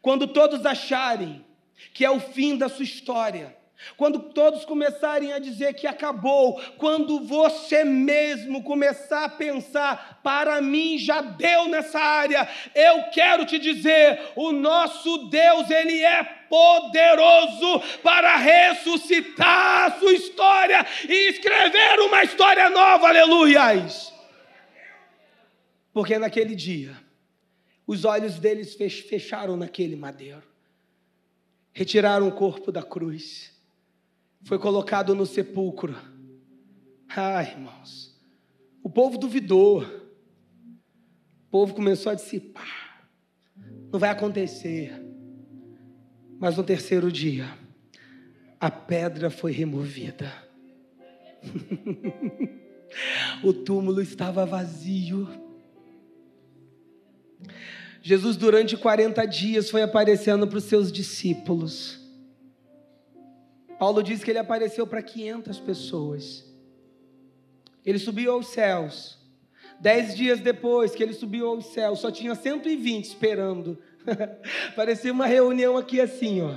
Quando 0.00 0.28
todos 0.28 0.64
acharem 0.64 1.44
que 1.92 2.04
é 2.04 2.10
o 2.10 2.20
fim 2.20 2.56
da 2.56 2.68
sua 2.68 2.84
história, 2.84 3.56
quando 3.96 4.18
todos 4.18 4.64
começarem 4.64 5.32
a 5.32 5.38
dizer 5.38 5.74
que 5.74 5.86
acabou, 5.86 6.60
quando 6.76 7.20
você 7.20 7.84
mesmo 7.84 8.62
começar 8.62 9.24
a 9.24 9.28
pensar, 9.28 10.20
para 10.22 10.60
mim 10.60 10.98
já 10.98 11.20
deu 11.20 11.68
nessa 11.68 11.98
área, 11.98 12.48
eu 12.74 13.04
quero 13.10 13.44
te 13.44 13.58
dizer, 13.58 14.20
o 14.36 14.52
nosso 14.52 15.28
Deus, 15.28 15.70
ele 15.70 16.02
é 16.02 16.22
poderoso 16.48 17.80
para 18.02 18.36
ressuscitar 18.36 19.86
a 19.86 19.98
sua 19.98 20.12
história 20.12 20.86
e 21.08 21.30
escrever 21.30 22.00
uma 22.00 22.24
história 22.24 22.68
nova, 22.70 23.08
aleluias. 23.08 24.12
Porque 25.92 26.18
naquele 26.18 26.54
dia, 26.54 26.96
os 27.86 28.04
olhos 28.04 28.38
deles 28.38 28.74
fecharam 28.74 29.56
naquele 29.56 29.96
madeiro, 29.96 30.42
retiraram 31.72 32.28
o 32.28 32.32
corpo 32.32 32.70
da 32.70 32.82
cruz 32.82 33.49
foi 34.42 34.58
colocado 34.58 35.14
no 35.14 35.26
sepulcro. 35.26 35.96
Ai, 37.08 37.52
irmãos, 37.52 38.16
o 38.82 38.88
povo 38.88 39.18
duvidou. 39.18 39.82
O 39.82 41.50
povo 41.50 41.74
começou 41.74 42.12
a 42.12 42.14
dissipar. 42.14 42.90
Não 43.92 43.98
vai 43.98 44.10
acontecer. 44.10 44.92
Mas 46.38 46.56
no 46.56 46.62
terceiro 46.62 47.10
dia, 47.10 47.52
a 48.58 48.70
pedra 48.70 49.28
foi 49.28 49.52
removida. 49.52 50.32
o 53.42 53.52
túmulo 53.52 54.00
estava 54.00 54.46
vazio. 54.46 55.28
Jesus, 58.02 58.36
durante 58.36 58.76
40 58.76 59.24
dias, 59.26 59.68
foi 59.68 59.82
aparecendo 59.82 60.46
para 60.46 60.58
os 60.58 60.64
seus 60.64 60.90
discípulos. 60.90 61.99
Paulo 63.80 64.02
diz 64.02 64.22
que 64.22 64.30
ele 64.30 64.38
apareceu 64.38 64.86
para 64.86 65.00
500 65.00 65.58
pessoas. 65.58 66.44
Ele 67.82 67.98
subiu 67.98 68.32
aos 68.32 68.48
céus. 68.48 69.18
Dez 69.80 70.14
dias 70.14 70.38
depois 70.38 70.94
que 70.94 71.02
ele 71.02 71.14
subiu 71.14 71.48
aos 71.48 71.64
céus, 71.72 71.98
só 71.98 72.10
tinha 72.10 72.34
120 72.34 73.06
esperando. 73.06 73.78
Parecia 74.76 75.10
uma 75.10 75.24
reunião 75.24 75.78
aqui 75.78 75.98
assim, 75.98 76.42
ó, 76.42 76.56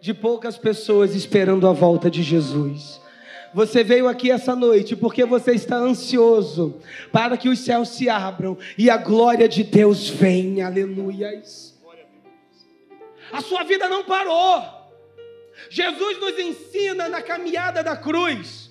de 0.00 0.14
poucas 0.14 0.56
pessoas 0.56 1.12
esperando 1.16 1.66
a 1.66 1.72
volta 1.72 2.08
de 2.08 2.22
Jesus. 2.22 3.00
Você 3.52 3.82
veio 3.82 4.06
aqui 4.06 4.30
essa 4.30 4.54
noite 4.54 4.94
porque 4.94 5.24
você 5.24 5.50
está 5.50 5.74
ansioso 5.74 6.80
para 7.10 7.36
que 7.36 7.48
os 7.48 7.58
céus 7.58 7.88
se 7.88 8.08
abram 8.08 8.56
e 8.78 8.88
a 8.88 8.96
glória 8.96 9.48
de 9.48 9.64
Deus 9.64 10.08
venha. 10.08 10.66
Aleluias. 10.66 11.76
A 13.32 13.40
sua 13.40 13.64
vida 13.64 13.88
não 13.88 14.04
parou. 14.04 14.79
Jesus 15.68 16.18
nos 16.18 16.38
ensina 16.38 17.08
na 17.08 17.20
caminhada 17.22 17.82
da 17.82 17.96
cruz 17.96 18.70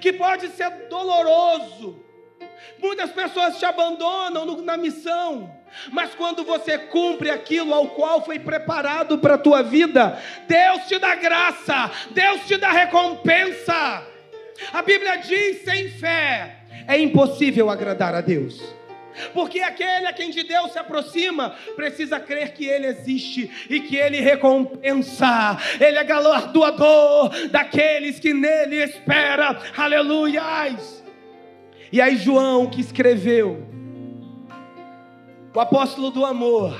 que 0.00 0.12
pode 0.12 0.48
ser 0.48 0.70
doloroso. 0.88 2.02
Muitas 2.78 3.10
pessoas 3.10 3.58
te 3.58 3.64
abandonam 3.64 4.62
na 4.62 4.76
missão, 4.76 5.50
mas 5.92 6.14
quando 6.14 6.44
você 6.44 6.78
cumpre 6.78 7.30
aquilo 7.30 7.74
ao 7.74 7.88
qual 7.88 8.24
foi 8.24 8.38
preparado 8.38 9.18
para 9.18 9.34
a 9.34 9.38
tua 9.38 9.62
vida, 9.62 10.18
Deus 10.46 10.86
te 10.86 10.98
dá 10.98 11.14
graça, 11.14 11.90
Deus 12.10 12.46
te 12.46 12.56
dá 12.56 12.70
recompensa. 12.72 14.06
A 14.72 14.82
Bíblia 14.82 15.16
diz: 15.16 15.62
sem 15.64 15.90
fé 15.90 16.56
é 16.86 16.98
impossível 16.98 17.70
agradar 17.70 18.14
a 18.14 18.20
Deus. 18.20 18.62
Porque 19.32 19.60
aquele 19.60 20.06
a 20.06 20.12
quem 20.12 20.30
de 20.30 20.42
Deus 20.42 20.72
se 20.72 20.78
aproxima 20.78 21.54
precisa 21.76 22.18
crer 22.18 22.52
que 22.52 22.66
Ele 22.66 22.86
existe 22.86 23.50
e 23.68 23.80
que 23.80 23.96
Ele 23.96 24.20
recompensa, 24.20 25.56
Ele 25.80 25.98
é 25.98 26.04
galardoador 26.04 27.48
daqueles 27.50 28.18
que 28.18 28.32
nele 28.32 28.82
espera. 28.82 29.58
Aleluias! 29.76 31.04
E 31.92 32.00
aí, 32.00 32.16
João 32.16 32.68
que 32.68 32.80
escreveu, 32.80 33.66
o 35.54 35.60
apóstolo 35.60 36.10
do 36.10 36.24
amor, 36.24 36.76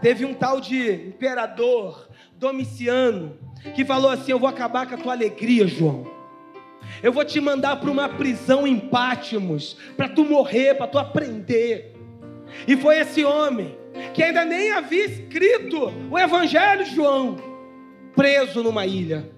teve 0.00 0.24
um 0.24 0.34
tal 0.34 0.60
de 0.60 1.08
imperador 1.08 2.08
Domiciano 2.36 3.38
que 3.74 3.84
falou 3.84 4.10
assim: 4.10 4.32
Eu 4.32 4.38
vou 4.38 4.48
acabar 4.48 4.86
com 4.86 4.94
a 4.94 4.98
tua 4.98 5.12
alegria, 5.12 5.66
João. 5.66 6.21
Eu 7.02 7.12
vou 7.12 7.24
te 7.24 7.40
mandar 7.40 7.76
para 7.76 7.90
uma 7.90 8.08
prisão 8.08 8.66
em 8.66 8.78
Pátimos, 8.78 9.76
para 9.96 10.08
tu 10.08 10.24
morrer, 10.24 10.74
para 10.74 10.86
tu 10.86 10.98
aprender. 10.98 11.94
E 12.66 12.76
foi 12.76 12.98
esse 12.98 13.24
homem, 13.24 13.76
que 14.14 14.22
ainda 14.22 14.44
nem 14.44 14.72
havia 14.72 15.04
escrito 15.04 15.92
o 16.10 16.18
Evangelho 16.18 16.84
de 16.84 16.94
João, 16.94 17.36
preso 18.14 18.62
numa 18.62 18.86
ilha, 18.86 19.30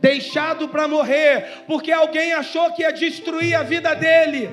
deixado 0.00 0.68
para 0.68 0.88
morrer, 0.88 1.64
porque 1.66 1.92
alguém 1.92 2.32
achou 2.32 2.72
que 2.72 2.82
ia 2.82 2.92
destruir 2.92 3.54
a 3.54 3.62
vida 3.62 3.94
dele. 3.94 4.50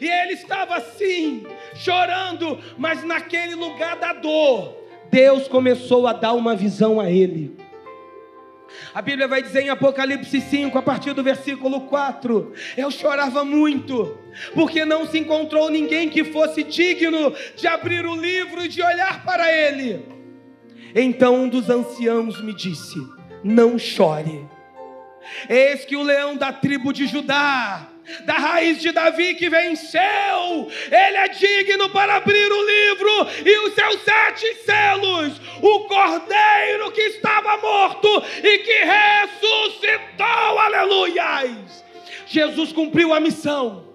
E 0.00 0.06
ele 0.06 0.34
estava 0.34 0.76
assim, 0.76 1.44
chorando, 1.74 2.58
mas 2.76 3.02
naquele 3.02 3.54
lugar 3.54 3.96
da 3.96 4.12
dor, 4.12 4.76
Deus 5.10 5.48
começou 5.48 6.06
a 6.06 6.12
dar 6.12 6.32
uma 6.32 6.54
visão 6.54 7.00
a 7.00 7.10
ele. 7.10 7.56
A 8.94 9.02
Bíblia 9.02 9.28
vai 9.28 9.42
dizer 9.42 9.62
em 9.62 9.68
Apocalipse 9.68 10.40
5, 10.40 10.76
a 10.76 10.82
partir 10.82 11.12
do 11.12 11.22
versículo 11.22 11.82
4: 11.82 12.52
Eu 12.76 12.90
chorava 12.90 13.44
muito, 13.44 14.18
porque 14.54 14.84
não 14.84 15.06
se 15.06 15.18
encontrou 15.18 15.70
ninguém 15.70 16.08
que 16.08 16.24
fosse 16.24 16.62
digno 16.62 17.34
de 17.56 17.66
abrir 17.66 18.06
o 18.06 18.16
livro 18.16 18.64
e 18.64 18.68
de 18.68 18.82
olhar 18.82 19.24
para 19.24 19.50
ele. 19.52 20.04
Então 20.94 21.44
um 21.44 21.48
dos 21.48 21.70
anciãos 21.70 22.40
me 22.42 22.54
disse: 22.54 22.96
Não 23.44 23.78
chore. 23.78 24.48
Eis 25.48 25.84
que 25.84 25.96
o 25.96 26.02
leão 26.02 26.36
da 26.36 26.52
tribo 26.52 26.92
de 26.92 27.06
Judá, 27.06 27.89
da 28.24 28.34
raiz 28.34 28.80
de 28.80 28.92
Davi 28.92 29.34
que 29.34 29.48
venceu, 29.48 30.70
ele 30.90 31.16
é 31.16 31.28
digno 31.28 31.88
para 31.90 32.16
abrir 32.16 32.52
o 32.52 32.66
livro 32.66 33.28
e 33.44 33.68
os 33.68 33.74
seus 33.74 34.02
sete 34.02 34.54
selos, 34.64 35.40
o 35.62 35.80
cordeiro 35.80 36.90
que 36.92 37.02
estava 37.02 37.56
morto 37.58 38.08
e 38.42 38.58
que 38.58 38.78
ressuscitou, 38.84 40.58
aleluias. 40.58 41.84
Jesus 42.26 42.72
cumpriu 42.72 43.12
a 43.12 43.20
missão. 43.20 43.90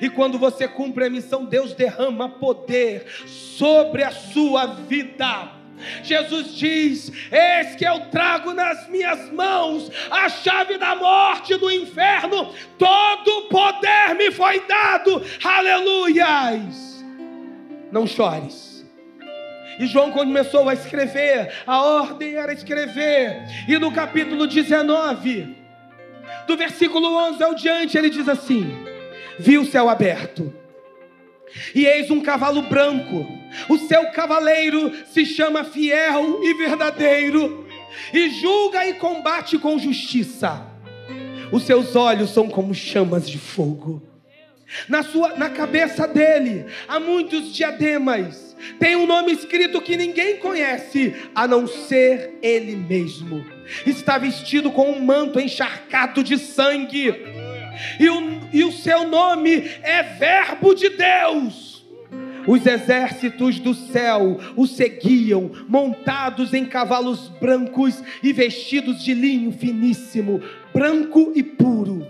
E 0.00 0.08
quando 0.08 0.38
você 0.38 0.66
cumpre 0.66 1.04
a 1.04 1.10
missão, 1.10 1.44
Deus 1.44 1.74
derrama 1.74 2.28
poder 2.28 3.06
sobre 3.26 4.02
a 4.02 4.10
sua 4.10 4.66
vida. 4.66 5.50
Jesus 6.02 6.54
diz: 6.54 7.12
Eis 7.30 7.74
que 7.74 7.84
eu 7.84 8.00
trago 8.10 8.52
nas 8.52 8.88
minhas 8.88 9.30
mãos 9.32 9.90
a 10.10 10.28
chave 10.28 10.78
da 10.78 10.94
morte 10.94 11.56
do 11.56 11.70
inferno, 11.70 12.52
todo 12.78 13.48
poder 13.48 14.14
me 14.16 14.30
foi 14.30 14.60
dado, 14.66 15.22
aleluias. 15.42 17.04
Não 17.90 18.06
chores. 18.06 18.84
E 19.78 19.86
João 19.86 20.12
começou 20.12 20.68
a 20.68 20.74
escrever, 20.74 21.52
a 21.66 21.82
ordem 21.82 22.34
era 22.34 22.52
escrever, 22.52 23.42
e 23.66 23.76
no 23.76 23.90
capítulo 23.90 24.46
19, 24.46 25.56
do 26.46 26.56
versículo 26.56 27.16
11 27.30 27.42
ao 27.42 27.54
diante, 27.54 27.98
ele 27.98 28.10
diz 28.10 28.28
assim: 28.28 28.72
Viu 29.38 29.62
o 29.62 29.66
céu 29.66 29.88
aberto 29.88 30.54
e 31.74 31.86
eis 31.86 32.10
um 32.10 32.20
cavalo 32.20 32.62
branco. 32.62 33.26
O 33.68 33.78
seu 33.78 34.10
cavaleiro 34.10 34.92
se 35.06 35.24
chama 35.24 35.64
fiel 35.64 36.40
e 36.42 36.54
verdadeiro, 36.54 37.66
e 38.12 38.30
julga 38.30 38.86
e 38.86 38.94
combate 38.94 39.58
com 39.58 39.78
justiça. 39.78 40.66
Os 41.52 41.64
seus 41.64 41.94
olhos 41.94 42.30
são 42.30 42.48
como 42.48 42.74
chamas 42.74 43.28
de 43.28 43.38
fogo. 43.38 44.02
Na, 44.88 45.02
sua, 45.02 45.36
na 45.36 45.50
cabeça 45.50 46.08
dele 46.08 46.66
há 46.88 46.98
muitos 46.98 47.54
diademas. 47.54 48.56
Tem 48.80 48.96
um 48.96 49.06
nome 49.06 49.32
escrito 49.32 49.80
que 49.80 49.96
ninguém 49.96 50.38
conhece, 50.38 51.14
a 51.34 51.46
não 51.46 51.66
ser 51.66 52.38
ele 52.42 52.74
mesmo. 52.74 53.44
Está 53.86 54.18
vestido 54.18 54.70
com 54.70 54.90
um 54.90 55.04
manto 55.04 55.38
encharcado 55.38 56.24
de 56.24 56.38
sangue 56.38 57.14
e 57.98 58.08
o, 58.08 58.40
e 58.52 58.64
o 58.64 58.72
seu 58.72 59.06
nome 59.06 59.70
é 59.82 60.02
Verbo 60.02 60.74
de 60.74 60.90
Deus. 60.90 61.73
Os 62.46 62.66
exércitos 62.66 63.58
do 63.58 63.74
céu 63.74 64.38
o 64.56 64.66
seguiam, 64.66 65.50
montados 65.68 66.52
em 66.52 66.64
cavalos 66.64 67.28
brancos 67.40 68.02
e 68.22 68.32
vestidos 68.32 69.02
de 69.02 69.14
linho 69.14 69.52
finíssimo, 69.52 70.42
branco 70.72 71.32
e 71.34 71.42
puro. 71.42 72.06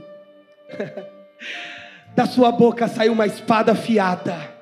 da 2.14 2.26
sua 2.26 2.53
boca 2.53 2.87
saiu 2.87 3.12
uma 3.12 3.26
espada 3.26 3.72
afiada 3.72 4.55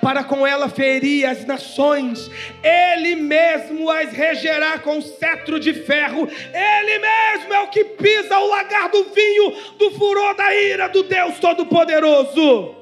para 0.00 0.22
com 0.24 0.46
ela 0.46 0.68
ferir 0.68 1.26
as 1.26 1.44
nações, 1.44 2.30
ele 2.62 3.16
mesmo 3.16 3.90
as 3.90 4.12
regerá 4.12 4.78
com 4.78 5.00
cetro 5.00 5.58
de 5.58 5.72
ferro, 5.72 6.28
ele 6.28 6.98
mesmo 6.98 7.54
é 7.54 7.60
o 7.60 7.68
que 7.68 7.84
pisa 7.84 8.38
o 8.38 8.48
lagar 8.48 8.90
do 8.90 9.04
vinho 9.04 9.50
do 9.78 9.90
furor 9.92 10.34
da 10.34 10.54
ira 10.54 10.88
do 10.88 11.02
Deus 11.02 11.38
Todo-Poderoso. 11.38 12.79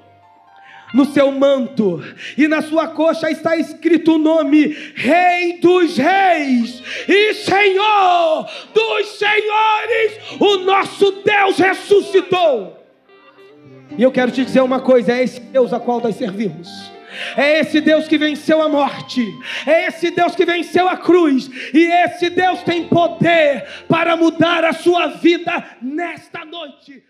No 0.94 1.04
seu 1.04 1.30
manto 1.30 2.02
e 2.36 2.48
na 2.48 2.62
sua 2.62 2.88
coxa 2.88 3.30
está 3.30 3.56
escrito 3.56 4.14
o 4.14 4.18
nome 4.18 4.74
Rei 4.94 5.58
dos 5.58 5.96
Reis 5.96 6.82
e 7.06 7.34
Senhor 7.34 8.48
dos 8.72 9.08
Senhores, 9.18 10.40
o 10.40 10.56
nosso 10.58 11.22
Deus 11.22 11.58
ressuscitou. 11.58 12.78
E 13.96 14.02
eu 14.02 14.12
quero 14.12 14.30
te 14.30 14.44
dizer 14.44 14.62
uma 14.62 14.80
coisa: 14.80 15.12
é 15.12 15.22
esse 15.22 15.40
Deus 15.40 15.72
a 15.72 15.80
qual 15.80 16.00
nós 16.00 16.16
servimos. 16.16 16.68
É 17.36 17.60
esse 17.60 17.80
Deus 17.80 18.06
que 18.06 18.16
venceu 18.16 18.62
a 18.62 18.68
morte, 18.68 19.26
é 19.66 19.86
esse 19.86 20.10
Deus 20.10 20.36
que 20.36 20.44
venceu 20.44 20.88
a 20.88 20.96
cruz, 20.96 21.50
e 21.74 21.84
esse 22.04 22.30
Deus 22.30 22.62
tem 22.62 22.86
poder 22.86 23.66
para 23.88 24.16
mudar 24.16 24.64
a 24.64 24.72
sua 24.72 25.08
vida 25.08 25.64
nesta 25.82 26.44
noite. 26.44 27.02